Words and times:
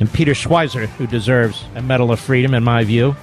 and 0.00 0.12
Peter 0.12 0.32
Schweizer, 0.32 0.86
who 0.86 1.06
deserves 1.06 1.64
a 1.74 1.82
Medal 1.82 2.12
of 2.12 2.20
Freedom, 2.20 2.54
in 2.54 2.64
my 2.64 2.84
view. 2.84 3.16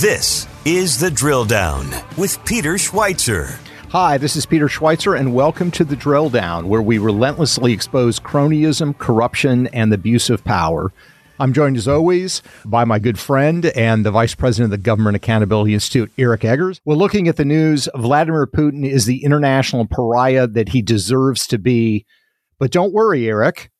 This 0.00 0.46
is 0.64 0.98
The 0.98 1.10
Drill 1.10 1.44
Down 1.44 1.90
with 2.16 2.44
Peter 2.44 2.74
Schweizer. 2.74 3.58
Hi, 3.90 4.16
this 4.16 4.36
is 4.36 4.46
Peter 4.46 4.68
Schweizer, 4.68 5.18
and 5.18 5.34
welcome 5.34 5.70
to 5.72 5.84
The 5.84 5.96
Drill 5.96 6.30
Down, 6.30 6.68
where 6.68 6.80
we 6.80 6.98
relentlessly 6.98 7.72
expose 7.72 8.20
cronyism, 8.20 8.96
corruption, 8.96 9.66
and 9.68 9.90
the 9.90 9.96
abuse 9.96 10.30
of 10.30 10.44
power. 10.44 10.92
I'm 11.40 11.52
joined 11.52 11.76
as 11.76 11.88
always 11.88 12.40
by 12.64 12.84
my 12.84 13.00
good 13.00 13.18
friend 13.18 13.66
and 13.66 14.06
the 14.06 14.12
Vice 14.12 14.34
President 14.36 14.72
of 14.72 14.78
the 14.78 14.84
Government 14.84 15.16
Accountability 15.16 15.74
Institute, 15.74 16.12
Eric 16.16 16.44
Eggers. 16.44 16.80
We're 16.84 16.94
looking 16.94 17.26
at 17.26 17.36
the 17.36 17.44
news. 17.44 17.88
Vladimir 17.96 18.46
Putin 18.46 18.88
is 18.88 19.06
the 19.06 19.24
international 19.24 19.86
pariah 19.86 20.46
that 20.46 20.68
he 20.68 20.82
deserves 20.82 21.48
to 21.48 21.58
be. 21.58 22.06
But 22.60 22.70
don't 22.70 22.92
worry, 22.92 23.26
Eric. 23.26 23.71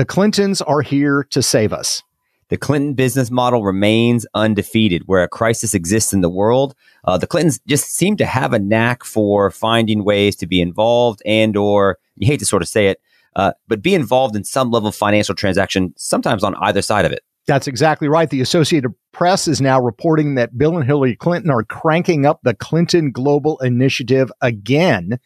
The 0.00 0.06
Clintons 0.06 0.62
are 0.62 0.80
here 0.80 1.24
to 1.24 1.42
save 1.42 1.74
us. 1.74 2.02
The 2.48 2.56
Clinton 2.56 2.94
business 2.94 3.30
model 3.30 3.62
remains 3.62 4.24
undefeated. 4.32 5.02
Where 5.04 5.22
a 5.22 5.28
crisis 5.28 5.74
exists 5.74 6.14
in 6.14 6.22
the 6.22 6.30
world, 6.30 6.74
uh, 7.04 7.18
the 7.18 7.26
Clintons 7.26 7.60
just 7.66 7.94
seem 7.94 8.16
to 8.16 8.24
have 8.24 8.54
a 8.54 8.58
knack 8.58 9.04
for 9.04 9.50
finding 9.50 10.02
ways 10.02 10.36
to 10.36 10.46
be 10.46 10.62
involved 10.62 11.20
and 11.26 11.54
or, 11.54 11.98
you 12.16 12.26
hate 12.26 12.40
to 12.40 12.46
sort 12.46 12.62
of 12.62 12.68
say 12.68 12.86
it, 12.86 12.98
uh, 13.36 13.52
but 13.68 13.82
be 13.82 13.94
involved 13.94 14.36
in 14.36 14.42
some 14.42 14.70
level 14.70 14.88
of 14.88 14.94
financial 14.94 15.34
transaction, 15.34 15.92
sometimes 15.98 16.42
on 16.42 16.54
either 16.62 16.80
side 16.80 17.04
of 17.04 17.12
it. 17.12 17.20
That's 17.50 17.66
exactly 17.66 18.06
right. 18.06 18.30
The 18.30 18.42
Associated 18.42 18.94
Press 19.10 19.48
is 19.48 19.60
now 19.60 19.80
reporting 19.80 20.36
that 20.36 20.56
Bill 20.56 20.76
and 20.76 20.86
Hillary 20.86 21.16
Clinton 21.16 21.50
are 21.50 21.64
cranking 21.64 22.24
up 22.24 22.38
the 22.44 22.54
Clinton 22.54 23.10
Global 23.10 23.58
Initiative 23.58 24.30
again. 24.40 25.18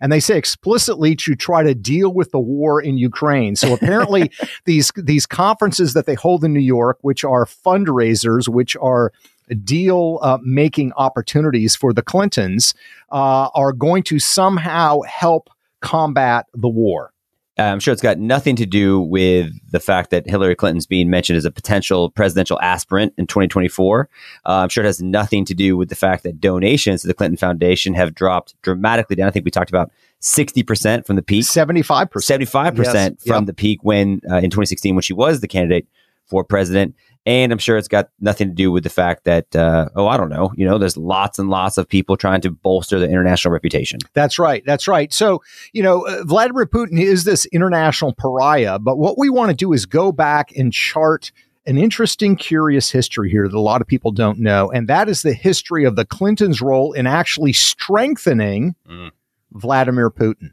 And 0.00 0.12
they 0.12 0.20
say 0.20 0.38
explicitly 0.38 1.16
to 1.16 1.34
try 1.34 1.64
to 1.64 1.74
deal 1.74 2.14
with 2.14 2.30
the 2.30 2.38
war 2.38 2.80
in 2.80 2.96
Ukraine. 2.96 3.56
So 3.56 3.74
apparently 3.74 4.30
these 4.66 4.92
these 4.94 5.26
conferences 5.26 5.94
that 5.94 6.06
they 6.06 6.14
hold 6.14 6.44
in 6.44 6.52
New 6.52 6.60
York, 6.60 6.98
which 7.00 7.24
are 7.24 7.44
fundraisers, 7.44 8.46
which 8.46 8.76
are 8.76 9.12
deal 9.64 10.20
uh, 10.22 10.38
making 10.44 10.92
opportunities 10.92 11.74
for 11.74 11.92
the 11.92 12.02
Clintons, 12.02 12.74
uh, 13.10 13.48
are 13.52 13.72
going 13.72 14.04
to 14.04 14.20
somehow 14.20 15.00
help 15.00 15.50
combat 15.80 16.46
the 16.54 16.68
war. 16.68 17.13
Uh, 17.56 17.62
I'm 17.62 17.78
sure 17.78 17.92
it's 17.92 18.02
got 18.02 18.18
nothing 18.18 18.56
to 18.56 18.66
do 18.66 19.00
with 19.00 19.52
the 19.70 19.78
fact 19.78 20.10
that 20.10 20.28
Hillary 20.28 20.56
Clinton's 20.56 20.86
being 20.86 21.08
mentioned 21.08 21.36
as 21.36 21.44
a 21.44 21.52
potential 21.52 22.10
presidential 22.10 22.60
aspirant 22.60 23.14
in 23.16 23.28
2024. 23.28 24.08
Uh, 24.44 24.52
I'm 24.52 24.68
sure 24.68 24.82
it 24.82 24.88
has 24.88 25.00
nothing 25.00 25.44
to 25.44 25.54
do 25.54 25.76
with 25.76 25.88
the 25.88 25.94
fact 25.94 26.24
that 26.24 26.40
donations 26.40 27.02
to 27.02 27.06
the 27.06 27.14
Clinton 27.14 27.36
Foundation 27.36 27.94
have 27.94 28.14
dropped 28.14 28.60
dramatically 28.62 29.14
down. 29.14 29.28
I 29.28 29.30
think 29.30 29.44
we 29.44 29.52
talked 29.52 29.70
about 29.70 29.92
60% 30.20 31.06
from 31.06 31.14
the 31.14 31.22
peak. 31.22 31.44
75%. 31.44 32.08
75% 32.08 32.76
yes. 32.76 33.22
from 33.24 33.42
yep. 33.42 33.46
the 33.46 33.54
peak 33.54 33.80
when 33.82 34.20
uh, 34.28 34.36
in 34.36 34.50
2016 34.50 34.96
when 34.96 35.02
she 35.02 35.12
was 35.12 35.40
the 35.40 35.48
candidate 35.48 35.86
for 36.26 36.42
president. 36.42 36.96
And 37.26 37.52
I'm 37.52 37.58
sure 37.58 37.78
it's 37.78 37.88
got 37.88 38.10
nothing 38.20 38.48
to 38.48 38.54
do 38.54 38.70
with 38.70 38.84
the 38.84 38.90
fact 38.90 39.24
that, 39.24 39.56
uh, 39.56 39.88
oh, 39.96 40.06
I 40.06 40.18
don't 40.18 40.28
know, 40.28 40.52
you 40.56 40.66
know, 40.66 40.76
there's 40.76 40.96
lots 40.96 41.38
and 41.38 41.48
lots 41.48 41.78
of 41.78 41.88
people 41.88 42.18
trying 42.18 42.42
to 42.42 42.50
bolster 42.50 42.98
the 42.98 43.08
international 43.08 43.52
reputation. 43.52 44.00
That's 44.12 44.38
right. 44.38 44.62
That's 44.66 44.86
right. 44.86 45.10
So, 45.12 45.42
you 45.72 45.82
know, 45.82 46.06
uh, 46.06 46.24
Vladimir 46.24 46.66
Putin 46.66 47.00
is 47.00 47.24
this 47.24 47.46
international 47.46 48.12
pariah, 48.12 48.78
but 48.78 48.98
what 48.98 49.18
we 49.18 49.30
want 49.30 49.50
to 49.50 49.56
do 49.56 49.72
is 49.72 49.86
go 49.86 50.12
back 50.12 50.54
and 50.54 50.72
chart 50.72 51.32
an 51.66 51.78
interesting, 51.78 52.36
curious 52.36 52.90
history 52.90 53.30
here 53.30 53.48
that 53.48 53.56
a 53.56 53.60
lot 53.60 53.80
of 53.80 53.86
people 53.86 54.10
don't 54.10 54.38
know. 54.38 54.70
And 54.70 54.86
that 54.88 55.08
is 55.08 55.22
the 55.22 55.32
history 55.32 55.84
of 55.84 55.96
the 55.96 56.04
Clintons' 56.04 56.60
role 56.60 56.92
in 56.92 57.06
actually 57.06 57.54
strengthening 57.54 58.74
mm. 58.86 59.10
Vladimir 59.52 60.10
Putin. 60.10 60.50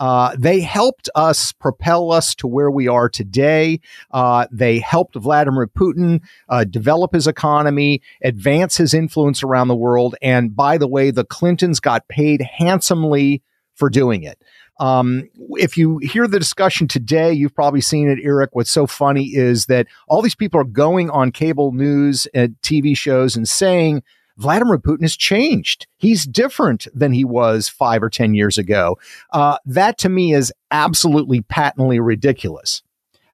Uh, 0.00 0.34
they 0.38 0.60
helped 0.60 1.10
us 1.14 1.52
propel 1.52 2.10
us 2.10 2.34
to 2.34 2.46
where 2.46 2.70
we 2.70 2.88
are 2.88 3.08
today. 3.08 3.78
Uh, 4.10 4.46
they 4.50 4.78
helped 4.78 5.14
Vladimir 5.14 5.66
Putin 5.66 6.22
uh, 6.48 6.64
develop 6.64 7.12
his 7.12 7.26
economy, 7.26 8.00
advance 8.24 8.78
his 8.78 8.94
influence 8.94 9.42
around 9.42 9.68
the 9.68 9.76
world. 9.76 10.16
And 10.22 10.56
by 10.56 10.78
the 10.78 10.88
way, 10.88 11.10
the 11.10 11.24
Clintons 11.24 11.80
got 11.80 12.08
paid 12.08 12.40
handsomely 12.40 13.42
for 13.74 13.90
doing 13.90 14.22
it. 14.22 14.42
Um, 14.78 15.28
if 15.50 15.76
you 15.76 15.98
hear 15.98 16.26
the 16.26 16.38
discussion 16.38 16.88
today, 16.88 17.34
you've 17.34 17.54
probably 17.54 17.82
seen 17.82 18.08
it, 18.08 18.18
Eric. 18.22 18.50
What's 18.54 18.70
so 18.70 18.86
funny 18.86 19.26
is 19.26 19.66
that 19.66 19.86
all 20.08 20.22
these 20.22 20.34
people 20.34 20.58
are 20.58 20.64
going 20.64 21.10
on 21.10 21.32
cable 21.32 21.72
news 21.72 22.26
and 22.32 22.56
TV 22.62 22.96
shows 22.96 23.36
and 23.36 23.46
saying 23.46 24.02
Vladimir 24.36 24.78
Putin 24.78 25.02
has 25.02 25.16
changed. 25.16 25.86
He's 25.96 26.24
different 26.24 26.86
than 26.94 27.12
he 27.12 27.24
was 27.24 27.68
five 27.68 28.02
or 28.02 28.10
10 28.10 28.34
years 28.34 28.58
ago. 28.58 28.98
Uh, 29.32 29.58
that 29.66 29.98
to 29.98 30.08
me 30.08 30.32
is 30.32 30.52
absolutely 30.70 31.42
patently 31.42 32.00
ridiculous. 32.00 32.82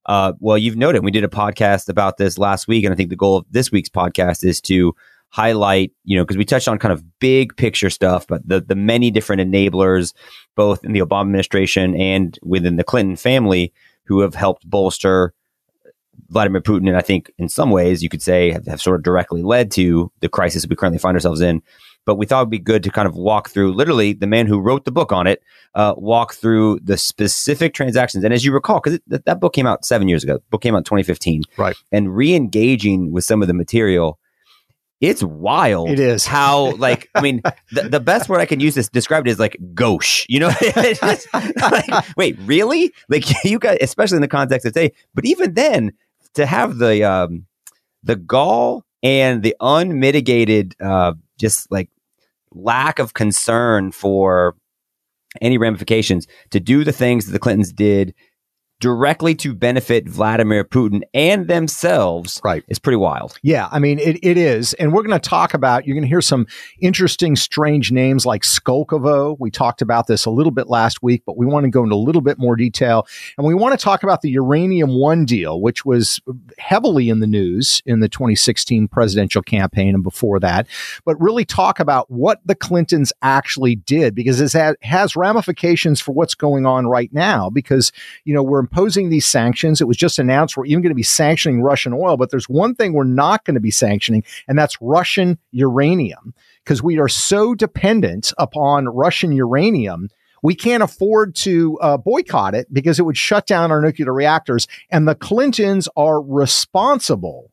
Uh, 0.07 0.33
well, 0.39 0.57
you've 0.57 0.77
noted 0.77 1.05
we 1.05 1.11
did 1.11 1.25
a 1.25 1.29
podcast 1.29 1.89
about 1.89 2.17
this 2.17 2.39
last 2.39 2.69
week, 2.69 2.85
and 2.85 2.93
I 2.93 2.97
think 2.97 3.11
the 3.11 3.17
goal 3.17 3.39
of 3.39 3.47
this 3.51 3.73
week's 3.73 3.89
podcast 3.89 4.45
is 4.45 4.61
to 4.63 4.95
highlight, 5.31 5.93
you 6.05 6.17
know, 6.17 6.25
because 6.25 6.37
we 6.37 6.45
touched 6.45 6.69
on 6.69 6.79
kind 6.79 6.93
of 6.93 7.05
big 7.19 7.57
picture 7.57 7.91
stuff, 7.91 8.27
but 8.27 8.47
the 8.47 8.61
the 8.61 8.77
many 8.77 9.11
different 9.11 9.43
enablers, 9.43 10.15
both 10.55 10.85
in 10.85 10.93
the 10.93 11.01
Obama 11.01 11.23
administration 11.23 11.95
and 11.97 12.39
within 12.43 12.77
the 12.77 12.85
Clinton 12.85 13.17
family, 13.17 13.73
who 14.05 14.21
have 14.21 14.35
helped 14.35 14.69
bolster 14.69 15.35
Vladimir 16.29 16.61
Putin, 16.61 16.89
and 16.89 16.97
I 16.97 17.03
think 17.03 17.31
in 17.39 17.49
some 17.49 17.71
ways 17.71 18.03
you 18.03 18.09
could 18.09 18.23
say 18.23 18.51
have, 18.53 18.67
have, 18.67 18.81
sort 18.81 18.97
of 18.97 19.03
directly 19.03 19.43
led 19.43 19.71
to 19.73 20.11
the 20.21 20.29
crisis 20.29 20.67
we 20.69 20.77
currently 20.77 20.99
find 20.99 21.17
ourselves 21.17 21.41
in. 21.41 21.63
But 22.05 22.17
we 22.17 22.27
thought 22.27 22.43
it'd 22.43 22.51
be 22.51 22.61
good 22.61 22.85
to 22.85 22.91
kind 22.91 23.09
of 23.09 23.17
walk 23.17 23.51
through, 23.51 23.73
literally, 23.73 24.13
the 24.13 24.29
man 24.29 24.47
who 24.47 24.61
wrote 24.61 24.85
the 24.85 24.93
book 24.93 25.13
on 25.13 25.27
it, 25.27 25.43
uh, 25.75 25.95
walk 25.97 26.35
through 26.35 26.79
the 26.85 26.97
specific 26.97 27.75
transactions. 27.75 28.23
And 28.23 28.33
as 28.33 28.45
you 28.45 28.53
recall, 28.53 28.81
because 28.81 29.01
th- 29.11 29.23
that 29.25 29.41
book 29.41 29.53
came 29.53 29.67
out 29.67 29.85
seven 29.85 30.09
years 30.09 30.23
ago, 30.23 30.35
the 30.35 30.43
book 30.51 30.63
came 30.63 30.75
out 30.75 30.79
in 30.79 30.85
2015, 30.85 31.43
right? 31.57 31.75
And 31.91 32.15
re-engaging 32.15 33.11
with 33.11 33.25
some 33.25 33.43
of 33.43 33.49
the 33.49 33.55
material, 33.55 34.21
it's 35.01 35.23
wild. 35.23 35.91
It 35.91 36.01
is 36.01 36.27
how 36.27 36.75
like 36.79 37.09
I 37.15 37.21
mean 37.21 37.43
the, 37.73 37.83
the 37.83 38.01
best 38.01 38.29
word 38.29 38.41
I 38.41 38.47
can 38.47 38.61
use 38.61 38.75
to 38.75 38.83
describe 38.85 39.27
it 39.27 39.31
is 39.31 39.39
like 39.39 39.57
gauche. 39.75 40.25
You 40.29 40.41
know, 40.41 40.53
like, 41.33 42.17
wait, 42.17 42.39
really? 42.41 42.93
Like 43.09 43.25
you 43.45 43.59
guys, 43.59 43.79
especially 43.81 44.17
in 44.17 44.23
the 44.23 44.29
context 44.29 44.67
of 44.67 44.73
today. 44.73 44.93
But 45.15 45.25
even 45.25 45.55
then, 45.55 45.93
to 46.37 46.47
have 46.47 46.79
the 46.79 47.03
um, 47.03 47.47
the 48.03 48.17
gall 48.17 48.85
and 49.03 49.43
the 49.43 49.57
unmitigated 49.61 50.75
uh, 50.81 51.15
just 51.39 51.71
like 51.71 51.91
lack 52.53 52.99
of 52.99 53.15
concern 53.15 53.93
for 53.93 54.57
any 55.43 55.59
ramifications 55.59 56.27
to 56.51 56.61
do 56.61 56.85
the 56.85 56.93
things 56.93 57.27
that 57.27 57.33
the 57.33 57.39
Clintons 57.39 57.73
did 57.73 58.15
directly 58.81 59.35
to 59.35 59.55
benefit 59.55 60.07
Vladimir 60.07 60.63
Putin 60.63 61.03
and 61.15 61.49
themselves 61.49 62.41
right. 62.45 62.63
is 62.69 62.79
pretty 62.79 62.97
wild. 62.97 63.39
Yeah, 63.43 63.69
I 63.71 63.79
mean, 63.79 63.99
it, 63.99 64.19
it 64.23 64.37
is. 64.37 64.75
And 64.75 64.93
we're 64.93 65.03
going 65.03 65.19
to 65.19 65.29
talk 65.29 65.55
about, 65.55 65.87
you're 65.87 65.95
going 65.95 66.03
to 66.03 66.09
hear 66.09 66.21
some 66.21 66.47
interesting, 66.81 67.37
strange 67.37 67.91
names 67.91 68.27
like 68.27 68.43
Skolkovo. 68.43 69.37
We 69.39 69.51
talked 69.51 69.81
about 69.81 70.07
this 70.07 70.27
a 70.27 70.31
little 70.31 70.51
bit 70.51 70.69
last 70.69 71.03
week, 71.03 71.23
but 71.25 71.39
we 71.39 71.47
want 71.47 71.65
to 71.65 71.71
go 71.71 71.85
into 71.85 71.95
a 71.95 71.97
little 71.97 72.21
bit 72.21 72.39
more 72.39 72.55
detail. 72.55 73.07
And 73.39 73.47
we 73.47 73.55
want 73.55 73.79
to 73.79 73.83
talk 73.83 74.03
about 74.03 74.21
the 74.21 74.31
Uranium 74.31 74.99
One 74.99 75.25
deal, 75.25 75.61
which 75.61 75.87
was 75.87 76.21
heavily 76.59 77.09
in 77.09 77.21
the 77.21 77.27
news 77.27 77.83
in 77.87 78.01
the 78.01 78.09
2016 78.09 78.89
presidential 78.89 79.43
campaign 79.43 79.95
and 79.95 80.05
before 80.05 80.39
that, 80.41 80.67
but 81.05 81.21
really 81.21 81.47
talk 81.47 81.81
about 81.81 82.11
what 82.11 82.41
the 82.45 82.55
Clintons 82.55 83.13
actually 83.23 83.77
did 83.77 84.15
because 84.15 84.41
it 84.41 84.77
has 84.83 85.17
ramifications 85.17 86.01
for 86.01 86.13
what's 86.13 86.35
going 86.35 86.67
on 86.67 86.87
right 86.87 87.13
now 87.13 87.49
because, 87.49 87.91
you 88.25 88.35
know, 88.35 88.43
we're 88.43 88.66
imposing 88.67 89.09
these 89.09 89.27
sanctions. 89.27 89.81
It 89.81 89.87
was 89.87 89.97
just 89.97 90.19
announced 90.19 90.57
we're 90.57 90.67
even 90.67 90.83
going 90.83 90.91
to 90.91 90.95
be 90.97 91.03
sanctioning 91.05 91.63
Russian 91.63 91.93
oil, 91.93 92.17
but 92.17 92.31
there's 92.31 92.49
one 92.49 92.75
thing 92.75 92.93
we're 92.93 93.05
not 93.05 93.45
going 93.45 93.55
to 93.55 93.61
be 93.61 93.71
sanctioning, 93.71 94.25
and 94.49 94.59
that's 94.59 94.77
Russian 94.81 95.39
uranium, 95.53 96.35
because 96.65 96.83
we 96.83 96.99
are 96.99 97.09
so 97.09 97.55
dependent 97.55 98.33
upon 98.39 98.87
Russian 98.87 99.31
uranium. 99.31 100.09
We 100.43 100.55
can't 100.55 100.83
afford 100.83 101.35
to 101.37 101.79
uh, 101.81 101.97
boycott 101.97 102.55
it 102.55 102.73
because 102.73 102.99
it 102.99 103.05
would 103.05 103.17
shut 103.17 103.47
down 103.47 103.71
our 103.71 103.81
nuclear 103.81 104.13
reactors. 104.13 104.69
And 104.91 105.09
the 105.09 105.15
Clintons 105.15 105.89
are 105.97 106.21
responsible 106.21 107.51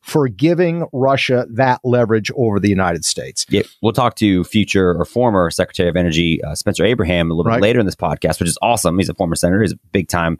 for 0.00 0.28
giving 0.28 0.86
Russia 0.92 1.46
that 1.50 1.80
leverage 1.84 2.30
over 2.34 2.58
the 2.58 2.68
United 2.68 3.04
States. 3.04 3.46
Yeah, 3.48 3.62
we'll 3.82 3.92
talk 3.92 4.16
to 4.16 4.44
future 4.44 4.98
or 4.98 5.04
former 5.04 5.50
Secretary 5.50 5.88
of 5.88 5.96
Energy 5.96 6.42
uh, 6.42 6.54
Spencer 6.54 6.84
Abraham 6.84 7.30
a 7.30 7.34
little 7.34 7.50
right. 7.50 7.56
bit 7.56 7.62
later 7.62 7.80
in 7.80 7.86
this 7.86 7.96
podcast, 7.96 8.40
which 8.40 8.48
is 8.48 8.58
awesome. 8.62 8.98
He's 8.98 9.08
a 9.08 9.14
former 9.14 9.34
senator. 9.34 9.60
He's 9.62 9.72
a 9.72 9.78
big 9.92 10.08
time 10.08 10.38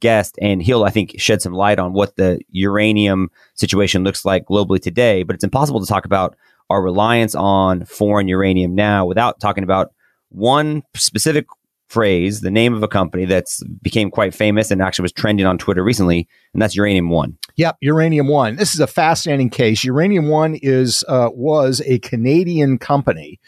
guest, 0.00 0.38
and 0.40 0.62
he'll, 0.62 0.84
I 0.84 0.90
think, 0.90 1.16
shed 1.18 1.42
some 1.42 1.52
light 1.52 1.78
on 1.78 1.92
what 1.92 2.16
the 2.16 2.40
uranium 2.50 3.30
situation 3.54 4.04
looks 4.04 4.24
like 4.24 4.46
globally 4.46 4.80
today. 4.80 5.22
But 5.22 5.34
it's 5.34 5.44
impossible 5.44 5.80
to 5.80 5.86
talk 5.86 6.04
about 6.04 6.36
our 6.70 6.82
reliance 6.82 7.34
on 7.34 7.84
foreign 7.84 8.28
uranium 8.28 8.74
now 8.74 9.04
without 9.04 9.40
talking 9.40 9.64
about 9.64 9.92
one 10.30 10.84
specific 10.94 11.46
phrase, 11.90 12.40
the 12.40 12.50
name 12.50 12.72
of 12.72 12.82
a 12.82 12.88
company 12.88 13.24
that's 13.24 13.62
became 13.82 14.10
quite 14.10 14.34
famous 14.34 14.70
and 14.70 14.80
actually 14.80 15.02
was 15.02 15.12
trending 15.12 15.44
on 15.44 15.58
Twitter 15.58 15.82
recently, 15.82 16.28
and 16.52 16.62
that's 16.62 16.76
Uranium 16.76 17.10
One. 17.10 17.36
Yep, 17.56 17.76
Uranium 17.80 18.28
One. 18.28 18.56
This 18.56 18.74
is 18.74 18.80
a 18.80 18.86
fascinating 18.86 19.50
case. 19.50 19.84
Uranium 19.84 20.28
One 20.28 20.54
is 20.54 21.04
uh, 21.08 21.30
was 21.32 21.82
a 21.84 21.98
Canadian 21.98 22.78
company 22.78 23.40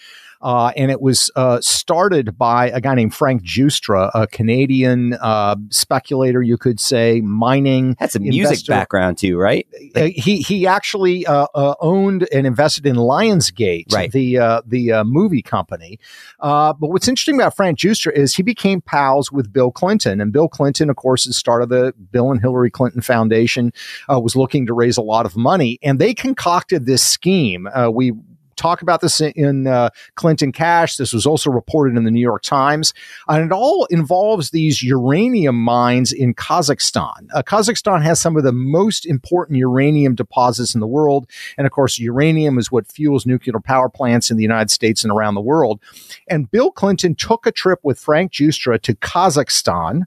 uh, 0.42 0.72
and 0.76 0.90
it 0.90 1.00
was 1.00 1.30
uh, 1.36 1.60
started 1.60 2.36
by 2.36 2.68
a 2.70 2.80
guy 2.80 2.94
named 2.94 3.14
Frank 3.14 3.42
Giustra, 3.42 4.10
a 4.12 4.26
Canadian 4.26 5.14
uh, 5.14 5.54
speculator, 5.70 6.42
you 6.42 6.58
could 6.58 6.80
say, 6.80 7.20
mining. 7.20 7.96
Had 7.98 8.10
some 8.10 8.22
music 8.22 8.40
investor. 8.40 8.72
background 8.72 9.18
too, 9.18 9.38
right? 9.38 9.66
Uh, 9.94 10.08
he 10.14 10.38
he 10.38 10.66
actually 10.66 11.24
uh, 11.26 11.46
uh, 11.54 11.74
owned 11.80 12.28
and 12.32 12.46
invested 12.46 12.86
in 12.86 12.96
Lionsgate, 12.96 13.92
right. 13.92 14.10
the 14.10 14.62
the 14.66 15.02
movie 15.04 15.42
company. 15.42 15.98
but 16.40 16.80
what's 16.80 17.06
interesting 17.06 17.36
about 17.36 17.54
Frank 17.54 17.78
Giustra 17.78 18.12
is 18.12 18.34
he 18.34 18.42
became 18.42 18.80
pals 18.80 19.30
with 19.30 19.52
Bill 19.52 19.70
Clinton, 19.70 20.20
and 20.20 20.32
Bill 20.32 20.48
Clinton, 20.48 20.90
of 20.90 20.96
course, 20.96 21.26
is 21.26 21.36
started 21.36 21.68
the 21.68 21.94
Bill 22.10 22.32
and 22.32 22.40
Hillary 22.40 22.70
Clinton 22.70 23.00
Foundation, 23.00 23.72
was 24.08 24.34
looking 24.34 24.66
to 24.66 24.74
raise 24.74 24.96
a 24.96 25.02
lot 25.02 25.24
of 25.24 25.36
money, 25.36 25.78
and 25.82 26.00
they 26.00 26.14
concocted 26.14 26.86
this 26.86 27.04
scheme. 27.04 27.68
we 27.92 28.12
talk 28.56 28.82
about 28.82 29.00
this 29.00 29.20
in 29.20 29.66
uh, 29.66 29.90
Clinton 30.14 30.52
Cash. 30.52 30.96
This 30.96 31.12
was 31.12 31.26
also 31.26 31.50
reported 31.50 31.96
in 31.96 32.04
the 32.04 32.10
New 32.10 32.20
York 32.20 32.42
Times. 32.42 32.94
And 33.28 33.44
it 33.44 33.52
all 33.52 33.86
involves 33.86 34.50
these 34.50 34.82
uranium 34.82 35.56
mines 35.56 36.12
in 36.12 36.34
Kazakhstan. 36.34 37.28
Uh, 37.34 37.42
Kazakhstan 37.42 38.02
has 38.02 38.20
some 38.20 38.36
of 38.36 38.42
the 38.42 38.52
most 38.52 39.06
important 39.06 39.58
uranium 39.58 40.14
deposits 40.14 40.74
in 40.74 40.80
the 40.80 40.86
world. 40.86 41.28
And 41.56 41.66
of 41.66 41.72
course, 41.72 41.98
uranium 41.98 42.58
is 42.58 42.70
what 42.70 42.90
fuels 42.90 43.26
nuclear 43.26 43.60
power 43.60 43.88
plants 43.88 44.30
in 44.30 44.36
the 44.36 44.42
United 44.42 44.70
States 44.70 45.04
and 45.04 45.12
around 45.12 45.34
the 45.34 45.40
world. 45.40 45.80
And 46.28 46.50
Bill 46.50 46.70
Clinton 46.70 47.14
took 47.14 47.46
a 47.46 47.52
trip 47.52 47.80
with 47.82 47.98
Frank 47.98 48.32
Giustra 48.32 48.80
to 48.82 48.94
Kazakhstan 48.94 50.02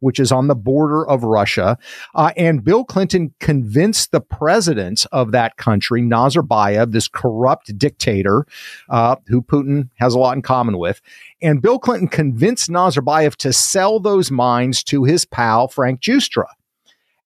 which 0.00 0.18
is 0.18 0.32
on 0.32 0.48
the 0.48 0.54
border 0.54 1.06
of 1.06 1.22
Russia. 1.22 1.78
Uh, 2.14 2.32
and 2.36 2.64
Bill 2.64 2.84
Clinton 2.84 3.32
convinced 3.38 4.10
the 4.10 4.20
president 4.20 5.06
of 5.12 5.32
that 5.32 5.56
country, 5.56 6.02
Nazarbayev, 6.02 6.92
this 6.92 7.08
corrupt 7.08 7.76
dictator 7.78 8.46
uh, 8.88 9.16
who 9.28 9.40
Putin 9.42 9.88
has 9.96 10.14
a 10.14 10.18
lot 10.18 10.36
in 10.36 10.42
common 10.42 10.78
with. 10.78 11.00
And 11.40 11.62
Bill 11.62 11.78
Clinton 11.78 12.08
convinced 12.08 12.68
Nazarbayev 12.68 13.36
to 13.36 13.52
sell 13.52 14.00
those 14.00 14.30
mines 14.30 14.82
to 14.84 15.04
his 15.04 15.24
pal, 15.24 15.68
Frank 15.68 16.00
Giustra. 16.00 16.46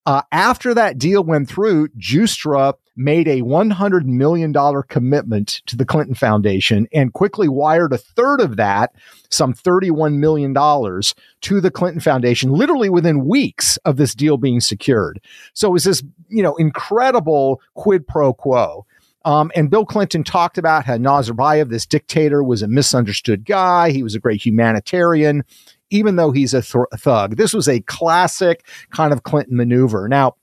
Uh, 0.07 0.23
after 0.31 0.75
that 0.75 0.99
deal 0.99 1.25
went 1.25 1.49
through, 1.49 1.89
Giustra 1.99 2.75
made 2.97 3.27
a 3.27 3.43
$100 3.43 4.05
million 4.05 4.55
commitment 4.89 5.63
to 5.67 5.77
the 5.77 5.85
Clinton 5.85 6.15
Foundation 6.15 6.87
and 6.93 7.13
quickly 7.13 7.49
wired 7.49 7.93
a 7.93 7.99
third 7.99 8.41
of 8.41 8.57
that, 8.57 8.95
some 9.31 9.53
$31 9.53 10.15
million, 10.15 10.55
to 10.55 11.61
the 11.61 11.71
Clinton 11.71 12.01
Foundation, 12.01 12.53
literally 12.53 12.89
within 12.89 13.27
weeks 13.27 13.77
of 13.79 13.97
this 13.97 14.15
deal 14.15 14.37
being 14.37 14.61
secured. 14.61 15.21
So 15.53 15.69
it 15.69 15.73
was 15.73 15.85
this, 15.85 16.03
you 16.29 16.43
know, 16.43 16.55
incredible 16.57 17.61
quid 17.75 18.07
pro 18.07 18.33
quo. 18.33 18.87
Um, 19.25 19.51
and 19.55 19.71
Bill 19.71 19.87
Clinton 19.87 20.23
talked 20.23 20.59
about 20.59 20.85
how 20.85 20.97
Nazarbayev, 20.99 21.71
this 21.71 21.87
dictator, 21.87 22.45
was 22.45 22.63
a 22.63 22.69
misunderstood 22.69 23.45
guy. 23.45 23.91
He 23.91 24.03
was 24.03 24.15
a 24.15 24.21
great 24.21 24.45
humanitarian, 24.45 25.45
even 25.91 26.17
though 26.17 26.31
he's 26.31 26.53
a 26.53 26.61
th- 26.61 26.85
thug. 26.97 27.37
This 27.37 27.55
was 27.55 27.67
a 27.67 27.81
classic 27.81 28.67
kind 28.91 29.13
of 29.13 29.23
Clinton 29.23 29.57
maneuver. 29.57 30.09
Now, 30.09 30.37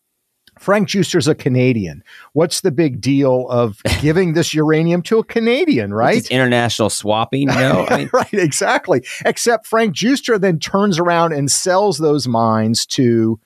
Frank 0.61 0.89
Giustra's 0.89 1.27
a 1.27 1.33
Canadian. 1.33 2.03
What's 2.33 2.61
the 2.61 2.69
big 2.69 3.01
deal 3.01 3.47
of 3.49 3.81
giving 3.99 4.33
this 4.33 4.53
uranium 4.53 5.01
to 5.03 5.17
a 5.17 5.23
Canadian, 5.23 5.91
right? 5.91 6.17
It's 6.17 6.29
international 6.29 6.91
swapping, 6.91 7.47
know? 7.47 7.87
I 7.89 7.97
mean, 7.97 8.09
right, 8.13 8.33
exactly. 8.33 9.03
Except 9.25 9.65
Frank 9.65 9.95
Giustra 9.95 10.39
then 10.39 10.59
turns 10.59 10.99
around 10.99 11.33
and 11.33 11.51
sells 11.51 11.97
those 11.97 12.27
mines 12.27 12.85
to 12.87 13.39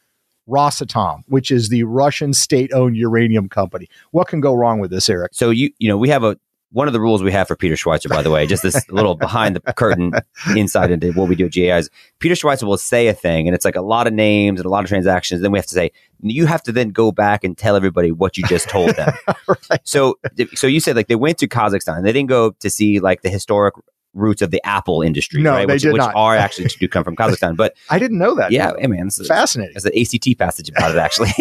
Rosatom, 0.47 1.23
which 1.27 1.51
is 1.51 1.69
the 1.69 1.83
Russian 1.83 2.33
state-owned 2.33 2.97
uranium 2.97 3.47
company. 3.47 3.87
What 4.11 4.27
can 4.27 4.41
go 4.41 4.53
wrong 4.53 4.79
with 4.79 4.91
this, 4.91 5.09
Eric? 5.09 5.31
So 5.33 5.51
you 5.51 5.71
you 5.79 5.87
know, 5.87 5.97
we 5.97 6.09
have 6.09 6.23
a 6.25 6.37
one 6.75 6.87
of 6.87 6.93
the 6.93 6.99
rules 6.99 7.23
we 7.23 7.31
have 7.31 7.47
for 7.47 7.55
Peter 7.55 7.75
Schweizer, 7.75 8.09
by 8.09 8.21
the 8.21 8.29
way, 8.29 8.45
just 8.45 8.61
this 8.61 8.89
little 8.91 9.15
behind 9.27 9.55
the 9.55 9.73
curtain 9.73 10.11
insight 10.57 10.91
into 10.91 11.13
what 11.13 11.29
we 11.29 11.35
do 11.35 11.45
at 11.45 11.53
GAI 11.53 11.77
is 11.77 11.89
Peter 12.19 12.35
Schweizer 12.35 12.63
will 12.63 12.77
say 12.77 13.07
a 13.07 13.13
thing 13.13 13.47
and 13.47 13.55
it's 13.55 13.63
like 13.63 13.77
a 13.77 13.81
lot 13.81 14.07
of 14.07 14.13
names 14.13 14.59
and 14.59 14.65
a 14.65 14.69
lot 14.69 14.83
of 14.83 14.89
transactions. 14.89 15.41
Then 15.41 15.53
we 15.53 15.57
have 15.57 15.65
to 15.67 15.73
say, 15.73 15.93
you 16.19 16.45
have 16.47 16.61
to 16.63 16.73
then 16.73 16.89
go 16.89 17.13
back 17.13 17.45
and 17.45 17.57
tell 17.57 17.77
everybody 17.77 18.11
what 18.11 18.35
you 18.35 18.43
just 18.47 18.67
told 18.67 18.89
them. 18.97 19.13
right. 19.47 19.79
So, 19.85 20.19
so 20.53 20.67
you 20.67 20.81
said 20.81 20.97
like 20.97 21.07
they 21.07 21.15
went 21.15 21.37
to 21.37 21.47
Kazakhstan. 21.47 22.03
They 22.03 22.11
didn't 22.11 22.27
go 22.27 22.51
to 22.51 22.69
see 22.69 22.99
like 22.99 23.21
the 23.21 23.29
historic 23.29 23.75
roots 24.13 24.41
of 24.41 24.51
the 24.51 24.61
Apple 24.65 25.01
industry, 25.01 25.41
no, 25.41 25.51
right? 25.51 25.67
They 25.67 25.75
which, 25.75 25.83
did 25.83 25.93
which 25.93 25.99
not. 26.01 26.13
are 26.13 26.35
actually 26.35 26.67
do 26.67 26.89
come 26.89 27.05
from 27.05 27.15
Kazakhstan. 27.15 27.55
But 27.55 27.77
I 27.89 27.99
didn't 27.99 28.17
know 28.17 28.35
that. 28.35 28.51
Yeah, 28.51 28.73
hey 28.77 28.87
man, 28.87 29.07
it's 29.07 29.25
fascinating. 29.25 29.75
There's 29.75 29.85
an 29.85 29.97
ACT 29.97 30.37
passage 30.37 30.67
about 30.67 30.91
it 30.91 30.97
actually. 30.97 31.31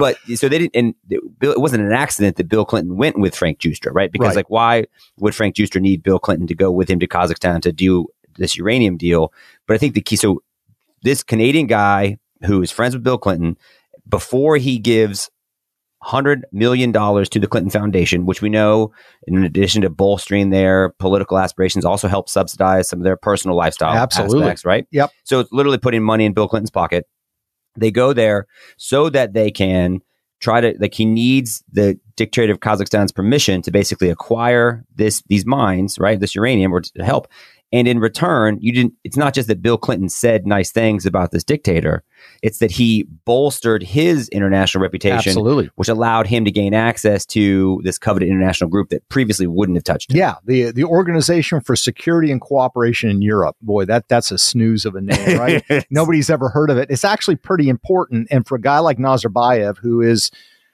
But 0.00 0.16
so 0.34 0.48
they 0.48 0.58
didn't, 0.58 0.74
and 0.74 0.94
it 1.10 1.60
wasn't 1.60 1.84
an 1.84 1.92
accident 1.92 2.36
that 2.36 2.48
Bill 2.48 2.64
Clinton 2.64 2.96
went 2.96 3.18
with 3.18 3.36
Frank 3.36 3.60
Giustra, 3.60 3.90
right? 3.92 4.10
Because 4.10 4.28
right. 4.28 4.36
like, 4.36 4.50
why 4.50 4.86
would 5.18 5.34
Frank 5.34 5.54
Giustra 5.54 5.80
need 5.80 6.02
Bill 6.02 6.18
Clinton 6.18 6.46
to 6.48 6.54
go 6.54 6.70
with 6.70 6.88
him 6.88 6.98
to 7.00 7.06
Kazakhstan 7.06 7.60
to 7.62 7.72
do 7.72 8.06
this 8.36 8.56
uranium 8.56 8.96
deal? 8.96 9.32
But 9.66 9.74
I 9.74 9.78
think 9.78 9.94
the 9.94 10.00
key, 10.00 10.16
so 10.16 10.42
this 11.02 11.22
Canadian 11.22 11.66
guy 11.66 12.18
who 12.46 12.62
is 12.62 12.70
friends 12.70 12.94
with 12.94 13.04
Bill 13.04 13.18
Clinton, 13.18 13.56
before 14.08 14.56
he 14.56 14.78
gives 14.78 15.30
hundred 16.02 16.46
million 16.50 16.92
dollars 16.92 17.28
to 17.28 17.38
the 17.38 17.46
Clinton 17.46 17.70
Foundation, 17.70 18.24
which 18.24 18.40
we 18.40 18.48
know, 18.48 18.92
in 19.26 19.44
addition 19.44 19.82
to 19.82 19.90
bolstering 19.90 20.50
their 20.50 20.90
political 20.98 21.38
aspirations, 21.38 21.84
also 21.84 22.08
helps 22.08 22.32
subsidize 22.32 22.88
some 22.88 23.00
of 23.00 23.04
their 23.04 23.16
personal 23.16 23.56
lifestyle 23.56 23.94
Absolutely. 23.94 24.42
aspects, 24.44 24.64
right? 24.64 24.86
Yep. 24.92 25.10
So 25.24 25.40
it's 25.40 25.52
literally 25.52 25.78
putting 25.78 26.02
money 26.02 26.24
in 26.24 26.32
Bill 26.32 26.48
Clinton's 26.48 26.70
pocket. 26.70 27.06
They 27.80 27.90
go 27.90 28.12
there 28.12 28.46
so 28.76 29.10
that 29.10 29.32
they 29.32 29.50
can 29.50 30.00
try 30.40 30.60
to 30.60 30.74
like 30.80 30.94
he 30.94 31.04
needs 31.04 31.62
the 31.72 31.98
dictator 32.16 32.52
of 32.52 32.60
Kazakhstan's 32.60 33.12
permission 33.12 33.62
to 33.62 33.70
basically 33.70 34.10
acquire 34.10 34.84
this 34.94 35.22
these 35.28 35.46
mines, 35.46 35.98
right? 35.98 36.18
This 36.18 36.34
uranium 36.34 36.72
or 36.72 36.80
to 36.80 37.04
help. 37.04 37.28
And 37.72 37.86
in 37.86 38.00
return, 38.00 38.58
you 38.60 38.72
didn't 38.72 38.94
it's 39.04 39.16
not 39.16 39.32
just 39.34 39.48
that 39.48 39.62
Bill 39.62 39.78
Clinton 39.78 40.08
said 40.08 40.46
nice 40.46 40.72
things 40.72 41.06
about 41.06 41.30
this 41.30 41.44
dictator. 41.44 42.02
It's 42.42 42.58
that 42.58 42.70
he 42.70 43.04
bolstered 43.24 43.82
his 43.82 44.28
international 44.30 44.82
reputation, 44.82 45.30
Absolutely. 45.30 45.70
which 45.76 45.88
allowed 45.88 46.26
him 46.26 46.44
to 46.44 46.50
gain 46.50 46.74
access 46.74 47.24
to 47.26 47.80
this 47.84 47.96
coveted 47.96 48.28
international 48.28 48.68
group 48.68 48.88
that 48.90 49.08
previously 49.08 49.46
wouldn't 49.46 49.76
have 49.76 49.84
touched 49.84 50.10
him. 50.10 50.16
Yeah, 50.16 50.36
the 50.44 50.72
the 50.72 50.84
Organization 50.84 51.60
for 51.60 51.76
Security 51.76 52.30
and 52.30 52.40
Cooperation 52.40 53.08
in 53.08 53.22
Europe. 53.22 53.56
Boy, 53.62 53.84
that 53.84 54.08
that's 54.08 54.32
a 54.32 54.38
snooze 54.38 54.84
of 54.84 54.96
a 54.96 55.00
name, 55.00 55.38
right? 55.38 55.86
Nobody's 55.90 56.28
ever 56.28 56.48
heard 56.48 56.70
of 56.70 56.78
it. 56.78 56.90
It's 56.90 57.04
actually 57.04 57.36
pretty 57.36 57.68
important, 57.68 58.28
and 58.30 58.46
for 58.46 58.56
a 58.56 58.60
guy 58.60 58.80
like 58.80 58.98
Nazarbayev, 58.98 59.78
who 59.78 60.00
is 60.00 60.30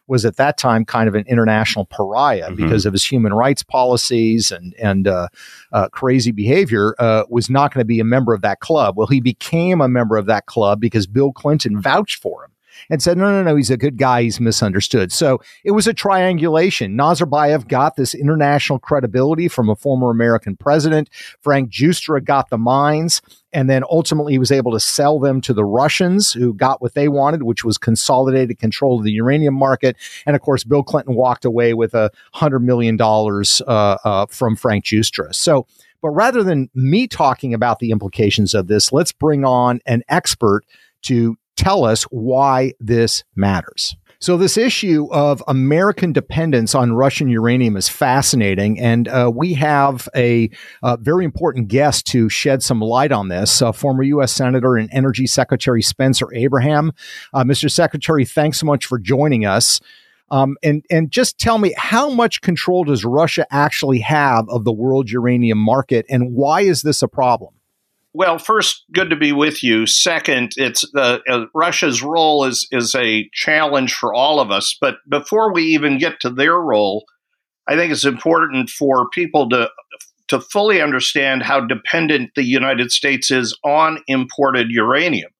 was 0.08 0.24
at 0.24 0.36
that 0.36 0.56
time 0.58 0.84
kind 0.84 1.08
of 1.08 1.14
an 1.14 1.24
international 1.26 1.84
pariah 1.86 2.46
mm-hmm. 2.46 2.56
because 2.56 2.86
of 2.86 2.92
his 2.92 3.04
human 3.04 3.32
rights 3.32 3.62
policies 3.62 4.50
and 4.50 4.74
and 4.74 5.08
uh, 5.08 5.28
uh, 5.72 5.88
crazy 5.88 6.32
behavior. 6.32 6.94
Uh, 6.98 7.24
was 7.28 7.50
not 7.50 7.72
going 7.72 7.80
to 7.80 7.86
be 7.86 8.00
a 8.00 8.04
member 8.04 8.34
of 8.34 8.42
that 8.42 8.60
club. 8.60 8.96
Well, 8.96 9.06
he 9.06 9.20
became 9.20 9.80
a 9.80 9.88
member 9.88 10.16
of 10.16 10.26
that 10.26 10.46
club 10.46 10.80
because 10.80 11.06
Bill 11.06 11.32
Clinton 11.32 11.80
vouched 11.80 12.22
for 12.22 12.44
him 12.44 12.50
and 12.90 13.02
said, 13.02 13.16
no, 13.16 13.30
no, 13.30 13.42
no, 13.42 13.56
he's 13.56 13.70
a 13.70 13.76
good 13.76 13.96
guy. 13.96 14.22
He's 14.22 14.40
misunderstood. 14.40 15.12
So 15.12 15.40
it 15.64 15.72
was 15.72 15.86
a 15.86 15.94
triangulation. 15.94 16.96
Nazarbayev 16.96 17.68
got 17.68 17.96
this 17.96 18.14
international 18.14 18.78
credibility 18.78 19.48
from 19.48 19.68
a 19.68 19.76
former 19.76 20.10
American 20.10 20.56
president. 20.56 21.10
Frank 21.40 21.70
Giustra 21.70 22.24
got 22.24 22.50
the 22.50 22.58
mines. 22.58 23.22
And 23.52 23.70
then 23.70 23.84
ultimately 23.88 24.34
he 24.34 24.38
was 24.38 24.52
able 24.52 24.72
to 24.72 24.80
sell 24.80 25.18
them 25.18 25.40
to 25.40 25.54
the 25.54 25.64
Russians 25.64 26.32
who 26.32 26.52
got 26.52 26.82
what 26.82 26.94
they 26.94 27.08
wanted, 27.08 27.42
which 27.42 27.64
was 27.64 27.78
consolidated 27.78 28.58
control 28.58 28.98
of 28.98 29.04
the 29.04 29.12
uranium 29.12 29.54
market. 29.54 29.96
And 30.26 30.36
of 30.36 30.42
course, 30.42 30.62
Bill 30.62 30.82
Clinton 30.82 31.14
walked 31.14 31.46
away 31.46 31.72
with 31.72 31.94
a 31.94 32.10
hundred 32.34 32.60
million 32.60 32.96
dollars 32.98 33.62
uh, 33.66 33.96
uh, 34.04 34.26
from 34.26 34.56
Frank 34.56 34.84
Giustra. 34.84 35.34
So, 35.34 35.66
but 36.02 36.10
rather 36.10 36.42
than 36.42 36.68
me 36.74 37.06
talking 37.08 37.54
about 37.54 37.78
the 37.78 37.92
implications 37.92 38.52
of 38.52 38.66
this, 38.66 38.92
let's 38.92 39.12
bring 39.12 39.44
on 39.44 39.80
an 39.86 40.02
expert 40.08 40.64
to 41.02 41.38
tell 41.56 41.84
us 41.84 42.04
why 42.04 42.72
this 42.80 43.24
matters. 43.34 43.96
So, 44.18 44.38
this 44.38 44.56
issue 44.56 45.08
of 45.12 45.42
American 45.46 46.12
dependence 46.12 46.74
on 46.74 46.94
Russian 46.94 47.28
uranium 47.28 47.76
is 47.76 47.88
fascinating. 47.88 48.80
And 48.80 49.08
uh, 49.08 49.30
we 49.34 49.54
have 49.54 50.08
a, 50.16 50.50
very 50.98 51.24
important 51.24 51.68
guest 51.68 52.06
to 52.08 52.28
shed 52.28 52.62
some 52.62 52.80
light 52.80 53.12
on 53.12 53.28
this 53.28 53.60
uh, 53.60 53.72
former 53.72 54.02
U.S. 54.04 54.32
Senator 54.32 54.76
and 54.76 54.88
Energy 54.92 55.26
Secretary 55.26 55.82
Spencer 55.82 56.32
Abraham. 56.34 56.92
Uh, 57.34 57.44
Mr. 57.44 57.70
Secretary, 57.70 58.24
thanks 58.24 58.60
so 58.60 58.66
much 58.66 58.86
for 58.86 58.98
joining 58.98 59.44
us. 59.44 59.80
Um, 60.30 60.56
and, 60.62 60.84
and 60.90 61.10
just 61.10 61.38
tell 61.38 61.58
me, 61.58 61.74
how 61.76 62.08
much 62.10 62.40
control 62.40 62.84
does 62.84 63.04
Russia 63.04 63.46
actually 63.50 64.00
have 64.00 64.48
of 64.48 64.64
the 64.64 64.72
world 64.72 65.10
uranium 65.10 65.58
market, 65.58 66.06
and 66.08 66.34
why 66.34 66.62
is 66.62 66.82
this 66.82 67.02
a 67.02 67.08
problem? 67.08 67.54
Well, 68.16 68.38
first, 68.38 68.86
good 68.94 69.10
to 69.10 69.16
be 69.16 69.32
with 69.32 69.62
you. 69.62 69.86
Second, 69.86 70.52
it's 70.56 70.90
uh, 70.96 71.18
uh, 71.28 71.44
Russia's 71.54 72.02
role 72.02 72.46
is 72.46 72.66
is 72.70 72.94
a 72.94 73.28
challenge 73.34 73.92
for 73.92 74.14
all 74.14 74.40
of 74.40 74.50
us. 74.50 74.74
But 74.80 74.94
before 75.06 75.52
we 75.52 75.64
even 75.64 75.98
get 75.98 76.18
to 76.20 76.30
their 76.30 76.54
role, 76.54 77.04
I 77.68 77.76
think 77.76 77.92
it's 77.92 78.06
important 78.06 78.70
for 78.70 79.10
people 79.10 79.50
to 79.50 79.68
to 80.28 80.40
fully 80.40 80.80
understand 80.80 81.42
how 81.42 81.60
dependent 81.60 82.30
the 82.34 82.42
United 82.42 82.90
States 82.90 83.30
is 83.30 83.54
on 83.62 83.98
imported 84.08 84.70
uranium. 84.70 85.30